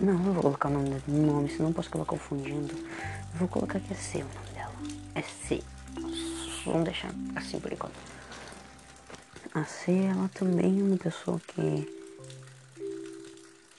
Não, 0.00 0.14
não 0.14 0.32
vou 0.32 0.42
colocar 0.42 0.68
o 0.68 0.72
nome 0.72 0.90
do 0.90 1.12
nome, 1.12 1.48
senão 1.48 1.72
posso 1.72 1.88
acabar 1.88 2.04
confundindo. 2.04 2.72
Eu 2.72 3.38
vou 3.40 3.48
colocar 3.48 3.80
que 3.80 3.92
é 3.92 3.96
C 3.96 4.18
o 4.18 4.20
nome 4.20 4.50
dela. 4.54 4.72
É 5.16 5.22
C. 5.22 5.60
Vamos 6.64 6.84
deixar 6.84 7.10
assim 7.34 7.58
por 7.58 7.72
enquanto. 7.72 7.94
A 9.54 9.64
C, 9.64 9.92
ela 9.92 10.30
também 10.34 10.78
é 10.78 10.82
uma 10.82 10.96
pessoa 10.96 11.40
que. 11.48 11.98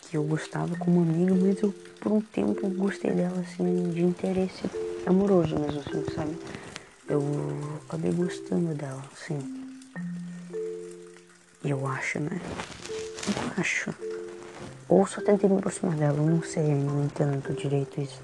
que 0.01 0.17
eu 0.17 0.23
gostava 0.23 0.75
como 0.75 1.01
amiga, 1.01 1.33
mas 1.35 1.61
eu 1.61 1.73
por 2.01 2.11
um 2.11 2.21
tempo 2.21 2.67
gostei 2.69 3.11
dela 3.11 3.39
assim 3.39 3.91
de 3.91 4.01
interesse 4.01 4.69
amoroso 5.05 5.57
mesmo, 5.57 5.79
assim, 5.79 6.03
sabe? 6.13 6.37
Eu 7.07 7.23
acabei 7.87 8.11
gostando 8.11 8.73
dela, 8.75 9.03
sim. 9.15 9.39
Eu 11.63 11.87
acho, 11.87 12.19
né? 12.19 12.41
Eu 13.27 13.61
acho. 13.61 14.08
Ou 14.89 15.05
só 15.05 15.21
tentei 15.21 15.47
me 15.47 15.59
aproximar 15.59 15.95
dela, 15.95 16.17
não 16.17 16.41
sei, 16.41 16.63
não 16.63 17.05
entendo 17.05 17.55
direito 17.55 18.01
isso. 18.01 18.19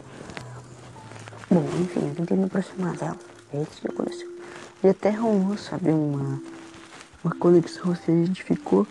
Bom, 1.49 1.63
enfim, 1.79 2.07
eu 2.07 2.15
tentei 2.15 2.35
me 2.35 2.45
aproximar 2.45 2.97
dela. 2.97 3.19
É 3.53 3.61
isso 3.61 3.79
que 3.79 3.87
aconteceu. 3.87 4.27
E 4.83 4.87
até 4.87 5.11
rolou, 5.11 5.55
sabe, 5.57 5.91
uma, 5.91 6.41
uma 7.23 7.35
conexão 7.35 7.91
assim, 7.91 8.23
a 8.23 8.25
gente 8.25 8.43
ficou. 8.43 8.87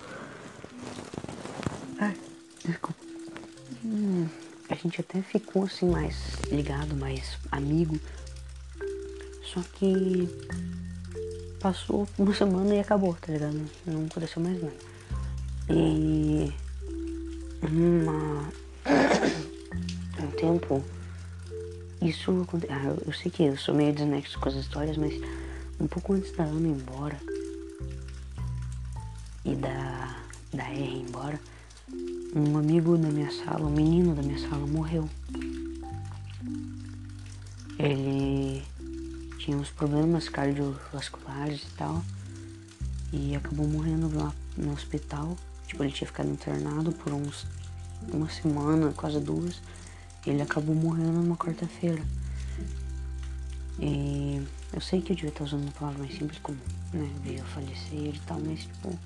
Ai, 1.99 2.17
desculpa. 2.65 3.01
Hum, 3.85 4.29
a 4.71 4.75
gente 4.77 5.01
até 5.01 5.21
ficou 5.21 5.65
assim 5.65 5.91
mais 5.91 6.17
ligado, 6.51 6.95
mais 6.95 7.37
amigo. 7.51 7.99
Só 9.43 9.61
que 9.75 10.29
passou 11.61 12.07
uma 12.17 12.33
semana 12.33 12.75
e 12.75 12.81
acabou, 12.81 13.15
tá 13.15 13.33
ligado? 13.33 13.61
Não 13.85 14.07
aconteceu 14.07 14.41
mais 14.41 14.63
nada. 14.63 14.77
E 15.69 16.53
uma, 17.71 18.49
um 20.21 20.31
tempo, 20.37 20.85
isso 22.03 22.47
ah, 22.69 22.95
eu 23.07 23.13
sei 23.13 23.31
que 23.31 23.45
eu 23.45 23.57
sou 23.57 23.75
meio 23.75 23.93
desnexo 23.93 24.39
com 24.39 24.49
as 24.49 24.55
histórias, 24.55 24.97
mas 24.97 25.15
um 25.81 25.87
pouco 25.87 26.13
antes 26.13 26.33
da 26.37 26.45
Ana 26.45 26.69
ir 26.69 26.73
embora 26.73 27.21
e 29.45 29.55
da, 29.55 30.17
da 30.53 30.65
R 30.65 30.81
ir 30.81 31.03
embora, 31.09 31.41
um 32.35 32.59
amigo 32.59 32.97
da 32.97 33.09
minha 33.09 33.31
sala, 33.31 33.67
um 33.67 33.71
menino 33.71 34.15
da 34.15 34.23
minha 34.23 34.39
sala 34.39 34.67
morreu. 34.67 35.09
Ele 37.79 38.63
tinha 39.39 39.57
uns 39.57 39.71
problemas 39.71 40.29
cardiovasculares 40.29 41.63
e 41.63 41.71
tal, 41.77 42.03
e 43.13 43.37
acabou 43.37 43.67
morrendo 43.67 44.17
lá 44.17 44.33
no 44.57 44.73
hospital 44.73 45.37
Tipo, 45.75 45.83
ele 45.83 45.93
tinha 45.93 46.07
ficado 46.07 46.31
internado 46.31 46.93
por 46.93 47.13
uns 47.13 47.49
uma 48.13 48.31
semana, 48.31 48.93
quase 48.93 49.19
duas. 49.19 49.61
Ele 50.25 50.41
acabou 50.41 50.73
morrendo 50.73 51.11
numa 51.11 51.37
quarta-feira. 51.37 52.01
E 53.81 54.41
eu 54.73 54.81
sei 54.81 55.03
que 55.03 55.11
eu 55.11 55.17
devia 55.17 55.31
estar 55.31 55.43
usando 55.43 55.65
uma 55.65 55.73
palavra 55.73 55.99
mais 55.99 56.17
simples 56.17 56.39
como, 56.39 56.57
né, 56.93 57.11
veio 57.25 57.43
a 57.43 57.45
falecer 57.47 58.15
e 58.15 58.21
tal, 58.25 58.39
mas 58.39 58.61
tipo, 58.61 58.97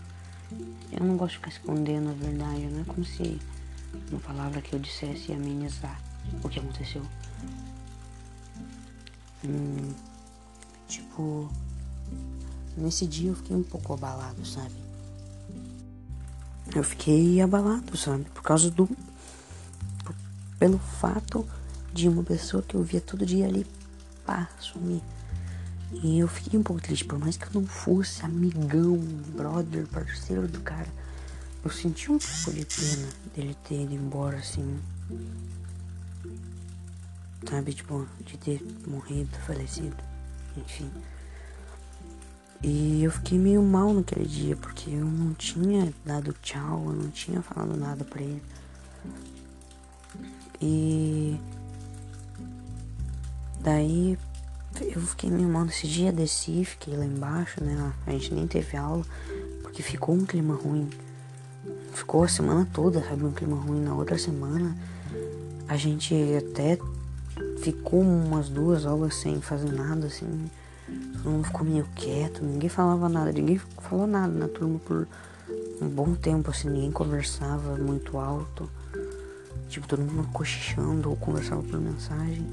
eu 0.93 1.07
não 1.07 1.17
gosto 1.17 1.31
de 1.31 1.37
ficar 1.39 1.49
escondendo 1.49 2.11
a 2.11 2.13
verdade, 2.13 2.67
não 2.67 2.83
é 2.83 2.85
como 2.85 3.03
se 3.03 3.41
uma 4.11 4.21
palavra 4.21 4.61
que 4.61 4.75
eu 4.75 4.79
dissesse 4.79 5.31
ia 5.31 5.37
amenizar 5.37 5.99
o 6.45 6.51
que 6.51 6.59
aconteceu. 6.59 7.03
Hum, 9.43 9.95
tipo, 10.87 11.51
nesse 12.77 13.07
dia 13.07 13.31
eu 13.31 13.37
fiquei 13.37 13.57
um 13.57 13.63
pouco 13.63 13.95
abalado, 13.95 14.45
sabe? 14.45 14.88
Eu 16.75 16.85
fiquei 16.85 17.41
abalado, 17.41 17.97
sabe? 17.97 18.25
Por 18.35 18.43
causa 18.43 18.71
do. 18.71 18.89
pelo 20.59 20.79
fato 20.79 21.47
de 21.93 22.09
uma 22.09 22.23
pessoa 22.23 22.63
que 22.63 22.75
eu 22.75 22.83
via 22.83 23.01
todo 23.01 23.25
dia 23.25 23.47
ali, 23.47 23.67
pá, 24.25 24.49
sumir. 24.61 25.03
E 25.91 26.19
eu 26.19 26.29
fiquei 26.29 26.59
um 26.59 26.63
pouco 26.63 26.83
triste, 26.83 27.05
por 27.05 27.19
mais 27.19 27.37
que 27.37 27.47
eu 27.47 27.61
não 27.61 27.67
fosse 27.67 28.25
amigão, 28.25 28.99
brother, 29.35 29.87
parceiro 29.87 30.47
do 30.47 30.61
cara, 30.61 30.89
eu 31.65 31.71
senti 31.71 32.13
um 32.13 32.19
pouco 32.19 32.53
de 32.53 32.67
pena 32.67 33.09
dele 33.35 33.57
ter 33.67 33.83
ido 33.83 33.95
embora 33.95 34.37
assim. 34.37 34.79
Sabe, 37.49 37.73
tipo, 37.73 38.07
de 38.21 38.37
ter 38.37 38.63
morrido, 38.87 39.31
falecido, 39.47 39.97
enfim. 40.57 40.91
E 42.63 43.05
eu 43.05 43.11
fiquei 43.13 43.39
meio 43.39 43.63
mal 43.63 43.95
naquele 43.95 44.27
dia, 44.27 44.57
porque 44.57 44.91
eu 44.91 45.05
não 45.05 45.33
tinha 45.35 45.93
dado 46.05 46.35
tchau, 46.43 46.87
eu 46.87 46.93
não 46.93 47.11
tinha 47.11 47.41
falado 47.41 47.77
nada 47.77 48.05
pra 48.05 48.21
ele. 48.21 48.43
E 50.61 51.39
daí 53.61 54.19
eu 54.81 55.01
fiquei 55.01 55.31
meio 55.31 55.49
mal 55.49 55.65
nesse 55.65 55.87
dia, 55.87 56.13
desci, 56.13 56.65
fiquei 56.65 56.97
lá 56.97 57.05
embaixo, 57.05 57.63
né? 57.63 57.93
A 58.05 58.11
gente 58.11 58.35
nem 58.35 58.47
teve 58.49 58.77
aula, 58.77 59.05
porque 59.63 59.81
ficou 59.81 60.17
um 60.17 60.27
clima 60.27 60.57
ruim. 60.57 60.91
Ficou 61.93 62.25
a 62.25 62.29
semana 62.29 62.67
toda, 62.73 63.01
sabe, 63.03 63.25
um 63.25 63.33
clima 63.33 63.57
ruim. 63.57 63.81
Na 63.81 63.95
outra 63.95 64.19
semana 64.19 64.77
a 65.69 65.77
gente 65.77 66.13
até 66.37 66.77
ficou 67.63 68.01
umas 68.01 68.49
duas 68.49 68.85
aulas 68.85 69.15
sem 69.15 69.41
fazer 69.41 69.71
nada, 69.71 70.09
assim 70.09 70.51
Todo 71.23 71.33
mundo 71.33 71.45
ficou 71.45 71.65
meio 71.65 71.85
quieto, 71.95 72.45
ninguém 72.45 72.69
falava 72.69 73.09
nada, 73.09 73.33
ninguém 73.33 73.59
falou 73.79 74.07
nada 74.07 74.33
na 74.33 74.49
turma 74.49 74.79
por 74.79 75.07
um 75.81 75.89
bom 75.89 76.15
tempo, 76.15 76.51
assim, 76.51 76.69
ninguém 76.69 76.91
conversava 76.91 77.77
muito 77.77 78.19
alto. 78.19 78.69
Tipo, 79.69 79.87
todo 79.87 80.01
mundo 80.01 80.29
cochichando 80.33 81.11
ou 81.11 81.17
conversava 81.17 81.63
por 81.63 81.79
mensagem. 81.79 82.47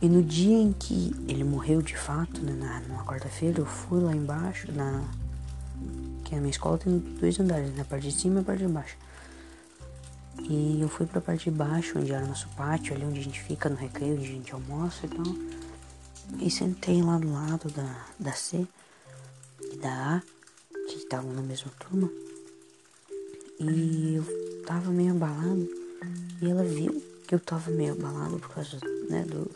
E 0.00 0.08
no 0.08 0.22
dia 0.22 0.56
em 0.56 0.72
que 0.72 1.12
ele 1.26 1.42
morreu 1.42 1.82
de 1.82 1.96
fato, 1.96 2.40
né, 2.40 2.52
na, 2.52 2.80
numa 2.80 3.04
quarta-feira, 3.04 3.60
eu 3.60 3.66
fui 3.66 4.00
lá 4.00 4.14
embaixo, 4.14 4.70
na. 4.72 5.02
Que 6.24 6.34
a 6.34 6.38
minha 6.38 6.50
escola 6.50 6.78
tem 6.78 6.98
dois 6.98 7.38
andares, 7.40 7.74
na 7.76 7.84
parte 7.84 8.08
de 8.08 8.14
cima 8.14 8.38
e 8.38 8.42
a 8.42 8.44
parte 8.44 8.66
de 8.66 8.72
baixo. 8.72 8.96
E 10.42 10.78
eu 10.80 10.88
fui 10.88 11.04
pra 11.06 11.20
parte 11.20 11.50
de 11.50 11.56
baixo, 11.56 11.98
onde 11.98 12.12
era 12.12 12.24
nosso 12.24 12.48
pátio, 12.50 12.94
ali 12.94 13.04
onde 13.04 13.18
a 13.18 13.22
gente 13.22 13.40
fica 13.40 13.68
no 13.68 13.76
recreio, 13.76 14.14
onde 14.14 14.24
a 14.24 14.32
gente 14.32 14.52
almoça 14.52 15.06
e 15.06 15.08
tal. 15.08 15.24
E 16.36 16.50
sentei 16.50 17.02
lá 17.02 17.18
do 17.18 17.32
lado 17.32 17.70
da, 17.70 18.06
da 18.18 18.32
C 18.32 18.66
e 19.72 19.76
da 19.78 20.16
A, 20.16 20.22
que 20.88 20.96
estavam 20.96 21.32
na 21.32 21.42
mesma 21.42 21.70
turma. 21.80 22.10
E 23.58 24.14
eu 24.14 24.62
tava 24.64 24.90
meio 24.90 25.12
abalado. 25.12 25.68
E 26.40 26.48
ela 26.48 26.62
viu 26.62 27.02
que 27.26 27.34
eu 27.34 27.40
tava 27.40 27.70
meio 27.70 27.94
abalado 27.94 28.38
por 28.38 28.50
causa, 28.50 28.78
né, 29.08 29.24
do, 29.24 29.50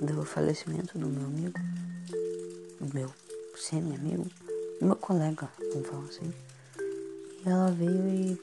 do 0.00 0.24
falecimento 0.24 0.98
do 0.98 1.06
meu 1.06 1.26
amigo. 1.26 1.58
Do 2.80 2.94
meu 2.94 3.12
semi-amigo. 3.56 4.26
Do 4.80 4.86
meu 4.86 4.96
colega, 4.96 5.48
vamos 5.72 5.88
falar 5.88 6.04
assim. 6.04 6.32
E 7.44 7.48
ela 7.48 7.70
veio 7.72 8.08
e, 8.08 8.42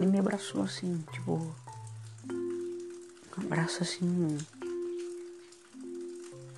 e 0.00 0.06
me 0.06 0.18
abraçou 0.18 0.62
assim, 0.62 1.04
tipo. 1.12 1.54
Um 3.36 3.46
abraço 3.46 3.82
assim 3.82 4.38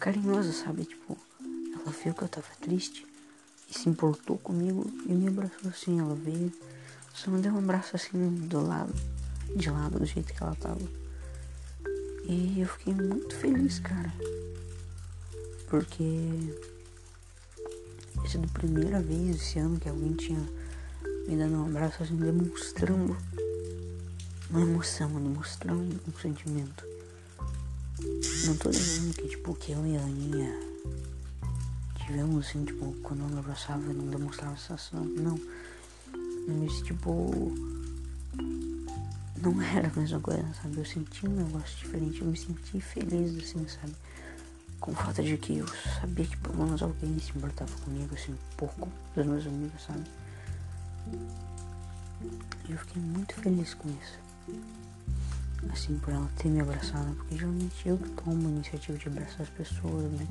carinhosa, 0.04 0.52
sabe? 0.52 0.84
Tipo, 0.84 1.16
ela 1.72 1.90
viu 1.90 2.12
que 2.12 2.22
eu 2.22 2.28
tava 2.28 2.46
triste 2.60 3.06
e 3.70 3.78
se 3.78 3.88
importou 3.88 4.36
comigo 4.36 4.84
e 5.06 5.14
me 5.14 5.28
abraçou 5.28 5.70
assim. 5.70 5.98
Ela 5.98 6.14
veio, 6.14 6.52
só 7.14 7.30
me 7.30 7.40
deu 7.40 7.54
um 7.54 7.58
abraço 7.58 7.96
assim 7.96 8.34
do 8.46 8.60
lado, 8.60 8.92
de 9.56 9.70
lado, 9.70 9.98
do 9.98 10.04
jeito 10.04 10.34
que 10.34 10.42
ela 10.42 10.54
tava. 10.56 10.86
E 12.28 12.60
eu 12.60 12.68
fiquei 12.68 12.92
muito 12.92 13.34
feliz, 13.34 13.78
cara. 13.78 14.12
Porque 15.68 16.52
essa 18.26 18.36
é 18.36 18.44
a 18.44 18.58
primeira 18.58 19.00
vez 19.00 19.36
esse 19.36 19.58
ano 19.58 19.80
que 19.80 19.88
alguém 19.88 20.12
tinha 20.12 20.46
me 21.26 21.34
dado 21.34 21.54
um 21.54 21.64
abraço 21.64 22.02
assim, 22.02 22.16
demonstrando 22.16 23.16
uma 24.50 24.60
emoção, 24.60 25.08
demonstrando 25.08 25.98
um 26.06 26.20
sentimento. 26.20 26.93
Não 28.46 28.56
tô 28.56 28.70
dizendo 28.70 29.14
que, 29.14 29.28
tipo, 29.28 29.54
que 29.54 29.72
eu 29.72 29.86
e 29.86 29.96
a 29.96 30.00
Aninha 30.00 30.54
tivemos, 31.96 32.46
assim, 32.46 32.64
tipo, 32.64 32.92
quando 33.02 33.28
eu 33.32 33.38
abraçava 33.38 33.82
eu 33.82 33.94
não 33.94 34.06
demonstrava 34.08 34.56
sensação, 34.56 35.04
não. 35.04 35.40
Mas, 36.46 36.82
tipo, 36.82 37.54
não 39.40 39.60
era 39.62 39.88
a 39.88 39.98
mesma 39.98 40.20
coisa, 40.20 40.46
sabe? 40.62 40.78
Eu 40.78 40.84
senti 40.84 41.26
um 41.26 41.34
negócio 41.34 41.78
diferente, 41.78 42.20
eu 42.20 42.26
me 42.26 42.36
senti 42.36 42.80
feliz, 42.80 43.36
assim, 43.42 43.66
sabe? 43.66 43.94
Com 44.80 44.92
o 44.92 44.94
fato 44.94 45.22
de 45.22 45.38
que 45.38 45.58
eu 45.58 45.66
sabia 46.00 46.26
que 46.26 46.36
pelo 46.36 46.56
menos 46.56 46.82
alguém 46.82 47.18
se 47.18 47.30
importava 47.30 47.72
comigo, 47.84 48.14
assim, 48.14 48.32
um 48.32 48.56
pouco 48.56 48.88
dos 49.16 49.26
meus 49.26 49.46
amigos, 49.46 49.82
sabe? 49.82 50.04
E 52.68 52.72
eu 52.72 52.78
fiquei 52.78 53.00
muito 53.00 53.34
feliz 53.36 53.72
com 53.74 53.88
isso 53.88 54.24
assim, 55.72 55.98
por 55.98 56.12
ela 56.12 56.29
ter 56.37 56.48
me 56.48 56.61
abraçado, 56.61 57.14
porque 57.16 57.37
geralmente 57.37 57.88
eu 57.88 57.96
que 57.98 58.09
tomo 58.11 58.48
a 58.48 58.50
iniciativa 58.50 58.98
de 58.98 59.09
abraçar 59.09 59.42
as 59.42 59.50
pessoas, 59.50 60.12
né? 60.12 60.27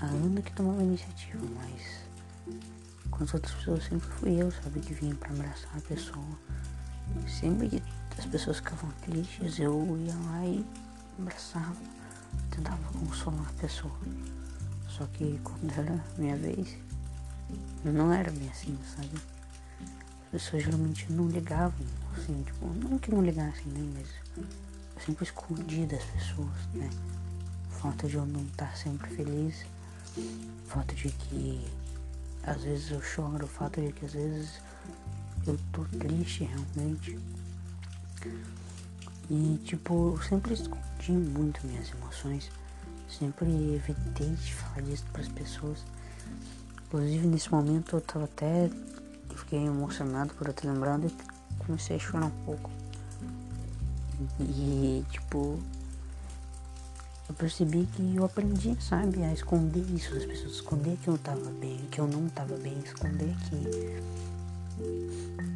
A 0.00 0.06
Ana 0.06 0.42
que 0.42 0.52
tomava 0.52 0.80
a 0.80 0.84
iniciativa, 0.84 1.42
mas 1.54 2.06
com 3.10 3.24
as 3.24 3.32
outras 3.32 3.54
pessoas 3.54 3.84
sempre 3.84 4.08
fui 4.08 4.42
eu, 4.42 4.50
sabe, 4.50 4.80
que 4.80 4.94
vinha 4.94 5.14
pra 5.14 5.30
abraçar 5.30 5.76
a 5.76 5.80
pessoa. 5.80 6.38
Sempre 7.26 7.68
que 7.68 7.82
as 8.18 8.26
pessoas 8.26 8.56
ficavam 8.58 8.90
tristes, 9.02 9.58
eu 9.58 9.96
ia 9.98 10.14
lá 10.14 10.44
e 10.44 10.64
abraçava, 11.18 11.76
tentava 12.50 12.82
consolar 12.98 13.48
a 13.48 13.60
pessoa. 13.60 13.96
Só 14.88 15.06
que 15.06 15.38
quando 15.42 15.70
era 15.78 16.04
minha 16.18 16.36
vez, 16.36 16.76
não 17.84 18.12
era 18.12 18.30
bem 18.30 18.48
assim, 18.48 18.76
sabe? 18.96 19.35
As 20.26 20.42
pessoas 20.42 20.64
geralmente 20.64 21.10
não 21.12 21.28
ligavam 21.28 21.86
assim, 22.16 22.42
tipo, 22.42 22.66
não 22.66 22.98
que 22.98 23.10
não 23.10 23.22
ligassem, 23.22 23.66
né, 23.66 23.92
mas 23.94 24.08
eu 24.36 25.02
sempre 25.04 25.24
escondi 25.24 25.86
das 25.86 26.02
pessoas, 26.04 26.56
né, 26.74 26.90
fato 27.70 28.08
de 28.08 28.16
eu 28.16 28.26
não 28.26 28.42
estar 28.42 28.76
sempre 28.76 29.08
feliz, 29.14 29.64
fato 30.66 30.94
de 30.94 31.10
que 31.10 31.64
às 32.42 32.62
vezes 32.62 32.90
eu 32.90 33.02
choro, 33.02 33.46
fato 33.46 33.80
de 33.80 33.92
que 33.92 34.04
às 34.04 34.12
vezes 34.12 34.60
eu 35.46 35.58
tô 35.72 35.84
triste 35.98 36.44
realmente. 36.44 37.18
E 39.28 39.60
tipo, 39.64 40.14
eu 40.16 40.22
sempre 40.22 40.54
escondi 40.54 41.12
muito 41.12 41.66
minhas 41.66 41.90
emoções, 41.90 42.50
sempre 43.08 43.46
evitei 43.74 44.30
de 44.30 44.54
falar 44.54 44.82
disso 44.82 45.04
para 45.12 45.22
as 45.22 45.28
pessoas. 45.28 45.84
Inclusive 46.86 47.26
nesse 47.26 47.50
momento 47.50 47.96
eu 47.96 48.00
tava 48.00 48.24
até 48.24 48.70
fiquei 49.36 49.64
emocionado 49.64 50.34
por 50.34 50.46
eu 50.46 50.52
ter 50.52 50.68
lembrado 50.68 51.10
comecei 51.58 51.96
a 51.96 51.98
chorar 51.98 52.26
um 52.26 52.44
pouco. 52.44 52.70
E 54.40 55.04
tipo, 55.10 55.58
eu 57.28 57.34
percebi 57.34 57.86
que 57.86 58.16
eu 58.16 58.24
aprendi, 58.24 58.76
sabe, 58.80 59.22
a 59.22 59.32
esconder 59.32 59.84
isso 59.90 60.14
das 60.14 60.24
pessoas, 60.24 60.54
esconder 60.54 60.96
que 60.98 61.08
eu 61.08 61.18
tava 61.18 61.50
bem, 61.60 61.78
que 61.90 62.00
eu 62.00 62.06
não 62.06 62.28
tava 62.28 62.56
bem, 62.56 62.78
esconder 62.78 63.34
que 63.48 64.26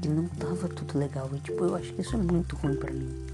que 0.00 0.08
não 0.08 0.26
tava 0.28 0.68
tudo 0.68 0.98
legal. 0.98 1.28
E 1.34 1.40
tipo, 1.40 1.64
eu 1.64 1.74
acho 1.76 1.92
que 1.92 2.00
isso 2.00 2.16
é 2.16 2.18
muito 2.18 2.56
ruim 2.56 2.76
pra 2.76 2.90
mim. 2.90 3.29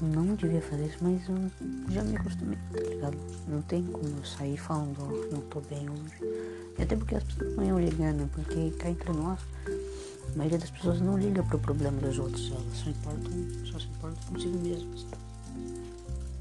Não 0.00 0.34
devia 0.34 0.60
fazer 0.60 0.86
isso, 0.86 0.98
mas 1.00 1.26
eu 1.28 1.50
já 1.90 2.04
me 2.04 2.16
acostumei, 2.16 2.58
tá 2.72 2.80
ligado? 2.80 3.16
Não 3.48 3.62
tem 3.62 3.82
como 3.84 4.06
eu 4.06 4.24
sair 4.24 4.58
falando, 4.58 4.98
não 5.32 5.40
tô 5.42 5.60
bem 5.62 5.88
hoje. 5.88 6.74
E 6.78 6.82
até 6.82 6.94
porque 6.94 7.14
as 7.14 7.24
pessoas 7.24 7.56
não 7.56 7.64
iam 7.64 7.80
ligar, 7.80 8.12
né? 8.12 8.28
Porque 8.34 8.70
cá 8.72 8.90
entre 8.90 9.10
nós, 9.12 9.40
a 9.66 10.36
maioria 10.36 10.58
das 10.58 10.70
pessoas 10.70 11.00
não 11.00 11.18
liga 11.18 11.42
pro 11.42 11.58
problema 11.58 11.98
dos 11.98 12.18
outros, 12.18 12.50
elas 12.50 12.76
só 12.76 12.90
importam, 12.90 13.32
só 13.64 13.78
se 13.78 13.86
importam 13.86 14.22
consigo 14.28 14.58
mesmas. 14.58 15.06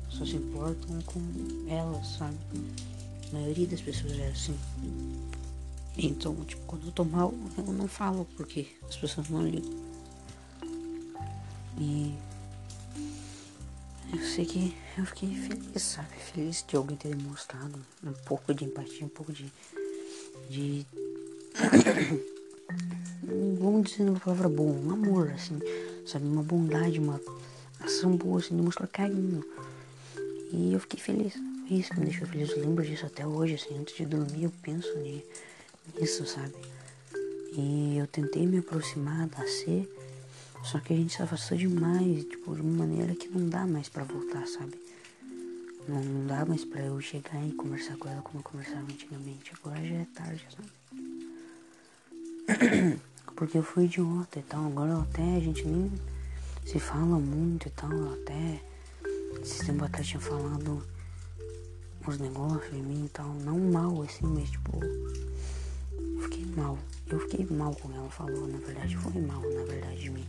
Só 0.10 0.26
se 0.26 0.36
importam 0.36 1.02
com 1.06 1.22
elas, 1.70 2.08
sabe? 2.08 2.38
A 3.30 3.34
maioria 3.34 3.68
das 3.68 3.82
pessoas 3.82 4.20
é 4.20 4.28
assim. 4.28 4.58
Então, 5.98 6.36
tipo, 6.44 6.62
quando 6.68 6.88
eu 6.88 6.92
tô 6.92 7.06
mal, 7.06 7.34
eu 7.58 7.64
não 7.72 7.88
falo 7.88 8.28
porque 8.36 8.68
as 8.90 8.98
pessoas 8.98 9.30
não 9.30 9.48
ligam. 9.48 9.72
E 11.78 12.14
eu 14.16 14.24
sei 14.24 14.46
que 14.46 14.76
eu 14.98 15.06
fiquei 15.06 15.36
feliz, 15.36 15.82
sabe? 15.82 16.16
Feliz 16.34 16.64
de 16.68 16.76
alguém 16.76 16.96
ter 16.96 17.16
demonstrado 17.16 17.80
um 18.04 18.14
pouco 18.26 18.54
de 18.54 18.64
empatia, 18.64 19.06
um 19.06 19.10
pouco 19.10 19.32
de. 19.32 19.52
de 20.50 20.86
vamos 23.60 23.92
dizer 23.92 24.10
uma 24.10 24.20
palavra 24.20 24.48
boa, 24.48 24.72
um 24.72 24.92
amor, 24.92 25.32
assim, 25.32 25.60
sabe? 26.06 26.26
Uma 26.26 26.44
bondade, 26.44 27.00
uma 27.00 27.20
ação 27.80 28.16
boa, 28.16 28.40
assim, 28.40 28.56
de 28.56 28.62
mostrar 28.62 28.88
carinho. 28.88 29.44
E 30.52 30.74
eu 30.74 30.80
fiquei 30.80 31.00
feliz. 31.00 31.34
Foi 31.68 31.78
isso 31.78 31.92
que 31.92 32.00
me 32.00 32.06
deixou 32.06 32.28
feliz. 32.28 32.52
Eu 32.52 32.60
lembro 32.60 32.86
disso 32.86 33.06
até 33.06 33.28
hoje, 33.28 33.56
assim, 33.56 33.78
antes 33.78 33.96
de 33.96 34.06
dormir 34.06 34.44
eu 34.44 34.54
penso 34.62 34.88
nisso, 36.00 36.26
sabe? 36.26 36.54
E 37.54 37.98
eu 37.98 38.08
tentei 38.08 38.46
me 38.46 38.60
aproximar 38.60 39.28
da 39.28 39.46
C, 39.48 39.88
só 40.66 40.80
que 40.80 40.94
a 40.94 40.98
gente 40.98 41.16
se 41.16 41.22
afastou 41.22 41.56
demais, 41.58 42.26
tipo, 42.26 42.56
de 42.56 42.62
uma 42.62 42.86
maneira 42.86 43.14
que 43.14 43.30
não 43.30 43.48
dá 43.48 43.68
mais 43.68 43.88
pra 43.88 44.04
voltar, 44.04 44.48
sabe? 44.48 44.74
Não, 45.88 46.04
não 46.04 46.26
dá 46.26 46.44
mais 46.44 46.66
pra 46.66 46.82
eu 46.82 47.00
chegar 47.00 47.46
e 47.48 47.52
conversar 47.52 47.96
com 47.98 48.10
ela 48.10 48.24
como 48.24 48.40
eu 48.40 48.44
conversava 48.44 48.82
antigamente. 48.82 49.54
Agora 49.62 49.86
já 49.86 49.96
é 49.96 50.08
tarde, 50.16 50.48
sabe? 50.50 50.70
porque 53.36 53.60
eu 53.60 53.64
fui 53.64 53.86
idiota 53.86 54.40
e 54.40 54.42
tal. 54.42 54.66
Agora 54.66 55.02
até 55.02 55.36
a 55.36 55.40
gente 55.40 55.64
nem 55.68 55.92
se 56.66 56.80
fala 56.80 57.20
muito 57.20 57.68
e 57.68 57.72
tal. 57.72 57.92
Até 58.14 58.60
esse 59.44 59.64
tempo 59.68 59.86
atrás 59.86 60.08
tinha 60.08 60.20
falado 60.20 60.84
uns 62.08 62.18
negócios 62.18 62.74
em 62.74 62.82
mim 62.82 63.06
e 63.06 63.10
tal. 63.10 63.28
Não 63.28 63.60
mal 63.60 64.02
assim, 64.02 64.26
mas 64.26 64.50
tipo. 64.50 64.80
Fiquei 66.24 66.46
mal. 66.58 66.80
Eu 67.08 67.20
fiquei 67.20 67.46
mal 67.46 67.76
com 67.76 67.94
ela 67.94 68.10
falou, 68.10 68.48
na 68.48 68.58
verdade. 68.58 68.98
Foi 68.98 69.22
mal, 69.22 69.42
na 69.42 69.64
verdade, 69.64 70.02
de 70.02 70.10
mim. 70.10 70.26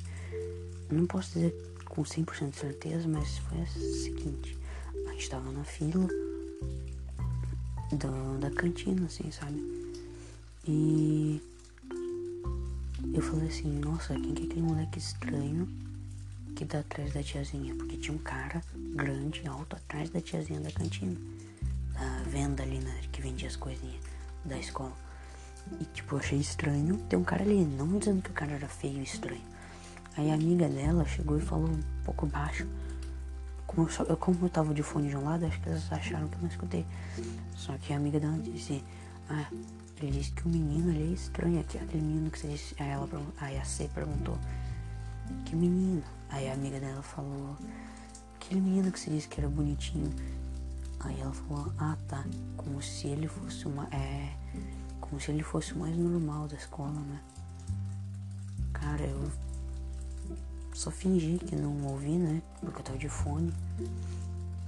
Não 0.91 1.07
posso 1.07 1.35
dizer 1.35 1.55
com 1.87 2.03
100% 2.03 2.51
de 2.51 2.57
certeza, 2.57 3.09
mas 3.09 3.39
foi 3.39 3.59
o 3.61 3.67
seguinte. 3.67 4.57
A 5.09 5.13
gente 5.13 5.31
tava 5.31 5.51
na 5.51 5.65
fila 5.65 6.07
do, 7.93 8.39
da 8.39 8.51
cantina, 8.51 9.07
assim, 9.07 9.31
sabe? 9.31 9.63
E 10.69 11.41
eu 13.15 13.23
falei 13.23 13.49
assim, 13.49 13.79
nossa, 13.79 14.15
quem 14.15 14.35
que 14.35 14.43
é 14.43 14.47
aquele 14.47 14.63
moleque 14.63 14.99
estranho 14.99 15.69
que 16.55 16.65
tá 16.65 16.81
atrás 16.81 17.13
da 17.13 17.23
tiazinha? 17.23 17.75
Porque 17.75 17.97
tinha 17.97 18.15
um 18.15 18.21
cara 18.21 18.63
grande, 18.95 19.47
alto, 19.47 19.77
atrás 19.77 20.11
da 20.11 20.21
tiazinha 20.21 20.61
da 20.61 20.71
cantina. 20.71 21.17
Da 21.95 22.23
venda 22.29 22.63
ali, 22.63 22.79
né, 22.79 23.01
que 23.11 23.23
vendia 23.23 23.49
as 23.49 23.57
coisinhas 23.57 24.01
da 24.45 24.59
escola. 24.59 24.93
E 25.81 25.85
tipo, 25.87 26.15
eu 26.15 26.19
achei 26.19 26.39
estranho 26.39 26.99
ter 27.09 27.17
um 27.17 27.25
cara 27.25 27.43
ali, 27.43 27.65
não 27.65 27.99
dizendo 27.99 28.23
que 28.23 28.31
o 28.31 28.35
cara 28.35 28.53
era 28.53 28.69
feio 28.69 29.01
e 29.01 29.05
estranho. 29.05 29.56
Aí 30.17 30.31
a 30.31 30.35
amiga 30.35 30.69
dela 30.69 31.05
chegou 31.05 31.39
e 31.39 31.41
falou 31.41 31.69
um 31.69 31.83
pouco 32.05 32.27
baixo. 32.27 32.67
Como 33.67 33.87
eu, 33.87 33.91
só, 33.91 34.03
eu, 34.05 34.17
como 34.17 34.39
eu 34.43 34.49
tava 34.49 34.73
de 34.73 34.83
fone 34.83 35.09
de 35.09 35.17
um 35.17 35.25
lado, 35.25 35.45
acho 35.45 35.61
que 35.61 35.69
elas 35.69 35.93
acharam 35.93 36.29
que 36.29 36.37
eu 36.37 36.41
não 36.41 36.49
escutei. 36.49 36.87
Só 37.55 37.77
que 37.79 37.93
a 37.93 37.97
amiga 37.97 38.19
dela 38.19 38.39
disse, 38.39 38.83
ah, 39.29 39.47
ele 40.01 40.13
disse 40.13 40.31
que 40.33 40.47
o 40.47 40.49
menino 40.49 40.91
ali 40.91 41.11
é 41.11 41.15
estranho, 41.15 41.61
aqui, 41.61 41.79
aquele 41.79 42.03
menino 42.03 42.31
que 42.31 42.39
você 42.39 42.49
disse. 42.49 42.75
Aí, 42.79 42.89
ela, 42.89 43.09
aí 43.39 43.59
a 43.59 43.65
C 43.65 43.89
perguntou: 43.95 44.39
Que 45.45 45.57
menino? 45.57 46.03
Aí 46.29 46.51
a 46.51 46.53
amiga 46.53 46.79
dela 46.79 47.03
falou: 47.03 47.57
Aquele 48.35 48.61
menino 48.61 48.93
que 48.93 49.01
você 49.01 49.11
disse 49.11 49.27
que 49.27 49.41
era 49.41 49.49
bonitinho. 49.49 50.13
Aí 51.01 51.19
ela 51.19 51.33
falou: 51.33 51.73
Ah, 51.79 51.97
tá. 52.09 52.25
Como 52.59 52.83
se 52.83 53.09
ele 53.09 53.27
fosse 53.27 53.67
uma. 53.67 53.89
É. 53.91 54.35
Como 55.01 55.19
se 55.19 55.31
ele 55.31 55.43
fosse 55.43 55.73
o 55.73 55.79
mais 55.79 55.97
normal 55.97 56.47
da 56.47 56.57
escola, 56.57 57.01
né? 57.01 57.21
Cara, 58.75 59.03
eu 59.03 59.31
só 60.77 60.91
fingi 60.91 61.39
que 61.39 61.57
não 61.57 61.87
ouvi, 61.87 62.17
né? 62.19 62.43
Porque 62.61 62.81
eu 62.81 62.85
tava 62.85 62.99
de 62.99 63.09
fone. 63.09 63.53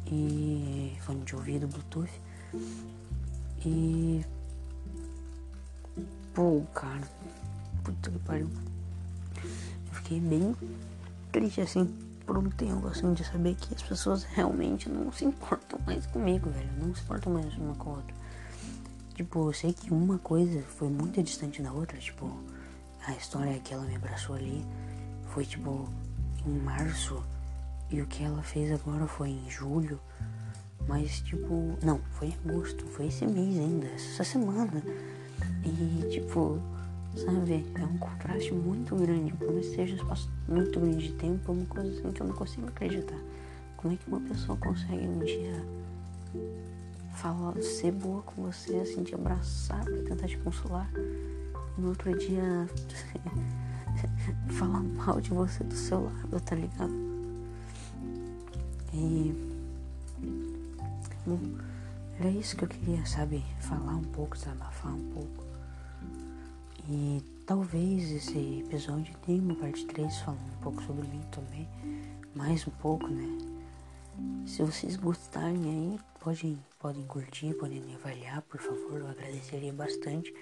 E. 0.07 0.97
fone 1.03 1.23
de 1.23 1.37
ouvido, 1.37 1.69
Bluetooth. 1.69 2.11
E 3.65 4.25
Pô, 6.33 6.63
cara. 6.73 7.03
Puta 7.83 8.11
que 8.11 8.19
pariu. 8.21 8.49
Eu 9.37 9.95
fiquei 9.95 10.21
bem 10.21 10.57
triste 11.31 11.61
assim 11.61 11.85
por 12.25 12.39
um 12.39 12.49
tempo 12.49 12.87
assim 12.87 13.13
de 13.13 13.25
saber 13.25 13.57
que 13.57 13.75
as 13.75 13.83
pessoas 13.83 14.23
realmente 14.23 14.89
não 14.89 15.11
se 15.13 15.25
importam 15.25 15.81
mais 15.85 16.07
comigo, 16.07 16.49
velho. 16.49 16.71
Não 16.81 16.95
se 16.95 17.03
importam 17.03 17.33
mais 17.33 17.55
uma 17.57 17.75
com 17.75 17.91
a 17.91 17.95
outra. 17.95 18.15
Tipo, 19.15 19.49
eu 19.49 19.53
sei 19.53 19.73
que 19.73 19.93
uma 19.93 20.17
coisa 20.19 20.63
foi 20.63 20.89
muito 20.89 21.21
distante 21.23 21.61
da 21.61 21.73
outra, 21.73 21.99
tipo, 21.99 22.33
a 23.05 23.13
história 23.15 23.59
que 23.59 23.75
ela 23.75 23.83
me 23.85 23.97
abraçou 23.97 24.37
ali 24.37 24.65
foi 25.29 25.45
tipo 25.45 25.89
em 26.47 26.59
março 26.61 27.23
e 27.91 28.01
o 28.03 28.07
que 28.07 28.23
ela 28.23 28.43
fez 28.43 28.71
agora 28.73 29.07
foi 29.07 29.31
em 29.31 29.51
julho. 29.51 29.99
Mas, 30.87 31.21
tipo, 31.21 31.77
não, 31.83 32.01
foi 32.13 32.29
em 32.29 32.35
agosto, 32.45 32.85
foi 32.87 33.07
esse 33.07 33.27
mês 33.27 33.59
ainda, 33.59 33.87
essa 33.89 34.25
semana. 34.25 34.83
E, 35.65 36.09
tipo, 36.09 36.59
sabe, 37.15 37.67
é 37.75 37.85
um 37.85 37.99
contraste 37.99 38.53
muito 38.53 38.97
grande. 38.97 39.33
Por 39.35 39.53
mais 39.53 39.69
que 39.69 39.77
seja 39.77 39.95
um 39.95 39.97
espaço 39.97 40.31
muito 40.49 40.81
grande 40.81 41.09
de 41.09 41.13
tempo, 41.15 41.53
é 41.53 41.55
uma 41.55 41.67
coisa 41.67 41.91
assim 41.91 42.11
que 42.11 42.23
eu 42.23 42.27
não 42.27 42.35
consigo 42.35 42.69
acreditar. 42.69 43.19
Como 43.77 43.95
é 43.95 43.97
que 43.97 44.09
uma 44.09 44.21
pessoa 44.21 44.57
consegue 44.57 45.07
um 45.07 45.19
dia 45.19 45.65
falar, 47.15 47.61
ser 47.63 47.93
boa 47.93 48.23
com 48.23 48.43
você, 48.43 48.77
assim, 48.77 49.03
te 49.03 49.15
abraçar 49.15 49.85
tentar 49.85 50.27
te 50.27 50.39
consolar? 50.39 50.91
E 51.77 51.81
no 51.81 51.89
outro 51.91 52.17
dia 52.19 52.43
falar 54.59 54.83
mal 54.83 55.21
de 55.21 55.31
você 55.31 55.65
do 55.65 55.75
seu 55.75 56.05
lado, 56.05 56.41
tá 56.41 56.55
ligado? 56.55 56.93
E 58.93 59.49
Bom, 61.29 61.39
era 62.19 62.31
isso 62.31 62.57
que 62.57 62.65
eu 62.65 62.69
queria, 62.69 63.05
sabe? 63.05 63.45
Falar 63.61 63.97
um 63.97 64.03
pouco, 64.03 64.35
desabafar 64.35 64.95
um 64.95 65.11
pouco. 65.11 65.45
E 66.89 67.23
talvez 67.47 68.11
esse 68.11 68.65
episódio 68.67 69.15
tenha 69.27 69.43
uma 69.43 69.55
parte 69.55 69.85
3 69.85 70.19
falando 70.21 70.41
um 70.41 70.63
pouco 70.63 70.83
sobre 70.85 71.07
mim 71.07 71.21
também. 71.31 71.69
Mais 72.35 72.67
um 72.67 72.71
pouco, 72.71 73.07
né? 73.09 73.29
Se 74.47 74.63
vocês 74.63 74.97
gostarem 74.97 75.65
aí, 75.65 76.01
podem, 76.19 76.59
podem 76.79 77.05
curtir, 77.05 77.53
podem 77.53 77.95
avaliar, 77.95 78.41
por 78.41 78.59
favor. 78.59 79.01
Eu 79.01 79.09
agradeceria 79.09 79.75
bastante 79.75 80.35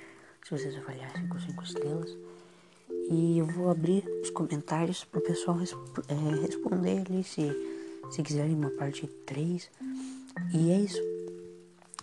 se 0.44 0.50
vocês 0.52 0.76
avaliassem 0.76 1.26
com 1.26 1.40
5 1.40 1.64
estrelas. 1.64 2.16
E 3.10 3.38
eu 3.38 3.46
vou 3.46 3.70
abrir 3.70 4.04
os 4.22 4.30
comentários 4.30 5.04
pro 5.04 5.20
pessoal 5.20 5.56
resp 5.56 5.76
é, 6.08 6.40
responder 6.42 7.04
ali 7.06 7.22
se, 7.22 7.50
se 8.10 8.22
quiserem 8.22 8.54
uma 8.54 8.70
parte 8.70 9.06
3. 9.24 9.70
E 10.54 10.70
é 10.70 10.80
isso. 10.80 11.00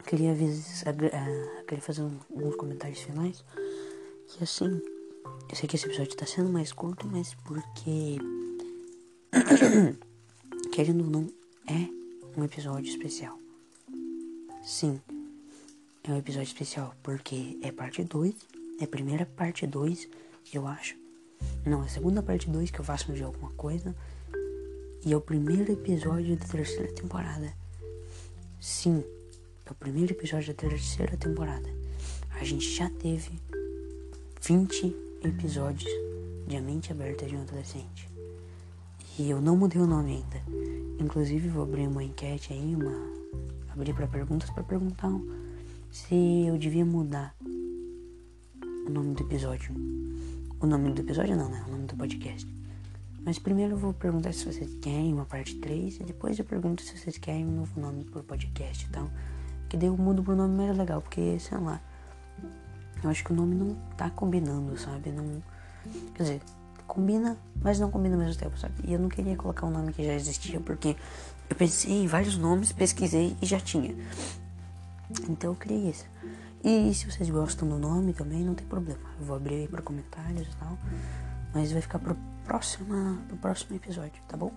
Queria, 0.05 0.33
vezes, 0.33 0.83
queria 1.67 1.81
fazer 1.81 2.01
alguns 2.01 2.55
comentários 2.55 2.99
finais. 2.99 3.43
Que 4.27 4.43
assim, 4.43 4.81
eu 5.49 5.55
sei 5.55 5.67
que 5.67 5.75
esse 5.75 5.85
episódio 5.85 6.15
tá 6.15 6.25
sendo 6.25 6.49
mais 6.49 6.71
curto, 6.71 7.07
mas 7.07 7.35
porque. 7.45 8.17
Querendo 10.71 11.03
ou 11.03 11.09
não, 11.09 11.29
é 11.67 11.87
um 12.39 12.43
episódio 12.43 12.89
especial. 12.89 13.37
Sim, 14.63 14.99
é 16.03 16.11
um 16.11 16.17
episódio 16.17 16.47
especial 16.47 16.95
porque 17.03 17.57
é 17.61 17.71
parte 17.71 18.03
2. 18.03 18.33
É 18.79 18.85
a 18.85 18.87
primeira 18.87 19.25
parte 19.25 19.67
2, 19.67 20.09
eu 20.51 20.67
acho. 20.67 20.95
Não, 21.65 21.81
é 21.81 21.85
a 21.85 21.89
segunda 21.89 22.21
parte 22.21 22.49
2 22.49 22.71
que 22.71 22.79
eu 22.79 22.85
faço 22.85 23.13
de 23.13 23.23
alguma 23.23 23.51
coisa. 23.51 23.95
E 25.05 25.11
é 25.11 25.17
o 25.17 25.21
primeiro 25.21 25.71
episódio 25.71 26.35
da 26.35 26.45
terceira 26.45 26.91
temporada. 26.93 27.53
Sim, 28.59 29.03
é 29.65 29.71
o 29.71 29.75
primeiro 29.75 30.13
episódio 30.13 30.53
da 30.53 30.53
terceira 30.53 31.17
temporada. 31.17 31.69
A 32.39 32.43
gente 32.43 32.69
já 32.69 32.89
teve 32.89 33.39
20 34.41 34.95
episódios 35.23 35.91
de 36.47 36.55
A 36.55 36.61
Mente 36.61 36.91
Aberta 36.91 37.25
de 37.25 37.35
um 37.35 37.41
Adolescente. 37.41 38.09
E 39.17 39.29
eu 39.29 39.41
não 39.41 39.55
mudei 39.55 39.81
o 39.81 39.87
nome 39.87 40.15
ainda. 40.15 40.41
Inclusive 40.99 41.47
vou 41.47 41.63
abrir 41.63 41.87
uma 41.87 42.03
enquete 42.03 42.51
aí, 42.51 42.75
uma 42.75 43.13
abrir 43.69 43.93
para 43.93 44.07
perguntas 44.07 44.49
para 44.49 44.63
perguntar 44.63 45.11
se 45.91 46.45
eu 46.47 46.57
devia 46.57 46.85
mudar 46.85 47.35
o 48.87 48.89
nome 48.89 49.15
do 49.15 49.23
episódio. 49.23 49.73
O 50.63 50.65
nome 50.65 50.93
do 50.93 51.01
episódio 51.01 51.35
não, 51.35 51.49
né? 51.49 51.61
O 51.67 51.71
nome 51.71 51.87
do 51.87 51.93
podcast. 51.97 52.49
Mas 53.25 53.37
primeiro 53.37 53.73
eu 53.73 53.77
vou 53.77 53.93
perguntar 53.93 54.33
se 54.33 54.45
vocês 54.45 54.73
querem 54.81 55.13
uma 55.13 55.25
parte 55.25 55.55
3 55.55 55.99
e 55.99 56.03
depois 56.05 56.39
eu 56.39 56.45
pergunto 56.45 56.81
se 56.81 56.97
vocês 56.97 57.17
querem 57.17 57.45
um 57.45 57.51
novo 57.51 57.77
nome 57.77 58.05
pro 58.05 58.23
podcast 58.23 58.85
e 58.85 58.89
tal. 58.89 59.09
Que 59.67 59.75
daí 59.75 59.89
eu 59.89 59.97
mudo 59.97 60.23
pro 60.23 60.37
nome 60.37 60.55
mais 60.55 60.77
legal, 60.77 61.01
porque, 61.01 61.37
sei 61.37 61.57
lá, 61.57 61.81
eu 63.03 63.09
acho 63.09 63.25
que 63.25 63.33
o 63.33 63.35
nome 63.35 63.55
não 63.55 63.75
tá 63.97 64.09
combinando, 64.09 64.79
sabe? 64.79 65.11
Não. 65.11 65.43
Quer 66.15 66.23
dizer, 66.23 66.41
combina, 66.87 67.37
mas 67.61 67.77
não 67.77 67.91
combina 67.91 68.15
ao 68.15 68.21
mesmo 68.21 68.39
tempo, 68.39 68.57
sabe? 68.57 68.75
E 68.85 68.93
eu 68.93 68.99
não 68.99 69.09
queria 69.09 69.35
colocar 69.35 69.65
um 69.65 69.69
nome 69.69 69.91
que 69.91 70.01
já 70.01 70.13
existia, 70.13 70.61
porque 70.61 70.95
eu 71.49 71.57
pensei 71.57 72.03
em 72.03 72.07
vários 72.07 72.37
nomes, 72.37 72.71
pesquisei 72.71 73.35
e 73.41 73.45
já 73.45 73.59
tinha. 73.59 73.93
Então 75.27 75.51
eu 75.51 75.55
criei 75.57 75.89
esse. 75.89 76.05
E 76.63 76.93
se 76.93 77.11
vocês 77.11 77.29
gostam 77.29 77.67
do 77.67 77.77
nome 77.77 78.13
também, 78.13 78.43
não 78.43 78.55
tem 78.55 78.65
problema. 78.65 79.01
Eu 79.19 79.25
vou 79.25 79.35
abrir 79.35 79.55
aí 79.55 79.67
pra 79.67 79.81
comentários 79.81 80.47
e 80.47 80.55
tal. 80.55 80.77
Mas 81.53 81.71
vai 81.71 81.81
ficar 81.81 81.99
pro 81.99 82.15
próxima, 82.45 83.21
pro 83.27 83.37
próximo 83.37 83.75
episódio, 83.75 84.21
tá 84.27 84.37
bom? 84.37 84.51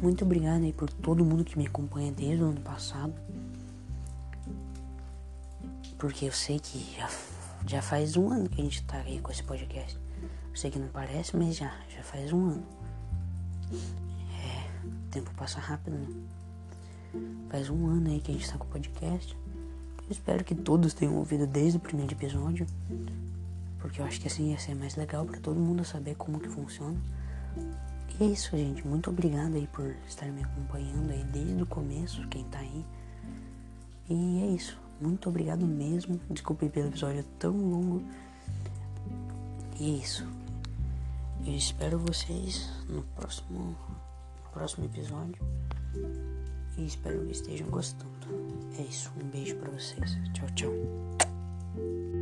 Muito 0.00 0.24
obrigado 0.24 0.62
aí 0.64 0.72
por 0.72 0.90
todo 0.90 1.24
mundo 1.24 1.44
que 1.44 1.58
me 1.58 1.66
acompanha 1.66 2.10
desde 2.12 2.42
o 2.42 2.48
ano 2.48 2.60
passado. 2.60 3.12
Porque 5.98 6.26
eu 6.26 6.32
sei 6.32 6.58
que 6.58 6.96
já, 6.96 7.10
já 7.66 7.82
faz 7.82 8.16
um 8.16 8.30
ano 8.30 8.48
que 8.48 8.60
a 8.60 8.64
gente 8.64 8.82
tá 8.84 8.98
aí 8.98 9.20
com 9.20 9.30
esse 9.30 9.42
podcast. 9.42 9.98
Eu 10.50 10.56
sei 10.56 10.70
que 10.70 10.78
não 10.78 10.88
parece, 10.88 11.36
mas 11.36 11.56
já, 11.56 11.72
já 11.94 12.02
faz 12.02 12.32
um 12.32 12.46
ano. 12.46 12.66
É, 13.72 14.86
o 14.86 15.10
tempo 15.10 15.30
passa 15.34 15.60
rápido, 15.60 15.96
né? 15.96 16.08
Faz 17.50 17.68
um 17.70 17.86
ano 17.86 18.10
aí 18.10 18.20
que 18.20 18.30
a 18.30 18.34
gente 18.34 18.50
tá 18.50 18.58
com 18.58 18.64
o 18.64 18.68
podcast. 18.68 19.36
Espero 20.10 20.44
que 20.44 20.54
todos 20.54 20.94
tenham 20.94 21.16
ouvido 21.16 21.46
desde 21.46 21.78
o 21.78 21.80
primeiro 21.80 22.12
episódio 22.12 22.66
porque 23.84 24.00
eu 24.00 24.06
acho 24.06 24.18
que 24.18 24.26
assim 24.26 24.50
ia 24.50 24.58
ser 24.58 24.74
mais 24.74 24.96
legal 24.96 25.26
para 25.26 25.38
todo 25.38 25.60
mundo 25.60 25.84
saber 25.84 26.14
como 26.14 26.40
que 26.40 26.48
funciona. 26.48 26.96
E 28.18 28.24
é 28.24 28.26
isso, 28.28 28.56
gente. 28.56 28.84
Muito 28.86 29.10
obrigado 29.10 29.56
aí 29.56 29.66
por 29.66 29.94
estar 30.08 30.24
me 30.28 30.42
acompanhando 30.42 31.10
aí 31.10 31.22
desde 31.24 31.62
o 31.62 31.66
começo, 31.66 32.26
quem 32.28 32.44
tá 32.44 32.60
aí. 32.60 32.82
E 34.08 34.42
é 34.42 34.46
isso. 34.46 34.80
Muito 34.98 35.28
obrigado 35.28 35.66
mesmo. 35.66 36.18
Desculpe 36.30 36.66
pelo 36.70 36.88
episódio 36.88 37.22
tão 37.38 37.52
longo. 37.52 38.02
E 39.78 39.84
é 39.84 39.98
isso. 39.98 40.26
Eu 41.46 41.54
espero 41.54 41.98
vocês 41.98 42.70
no 42.88 43.02
próximo, 43.02 43.76
no 44.44 44.50
próximo 44.50 44.86
episódio. 44.86 45.36
E 46.78 46.86
espero 46.86 47.26
que 47.26 47.32
estejam 47.32 47.68
gostando. 47.68 48.13
É 48.78 48.82
isso. 48.82 49.10
Um 49.20 49.28
beijo 49.28 49.56
para 49.56 49.70
vocês. 49.70 50.18
Tchau, 50.32 50.48
tchau. 50.54 52.13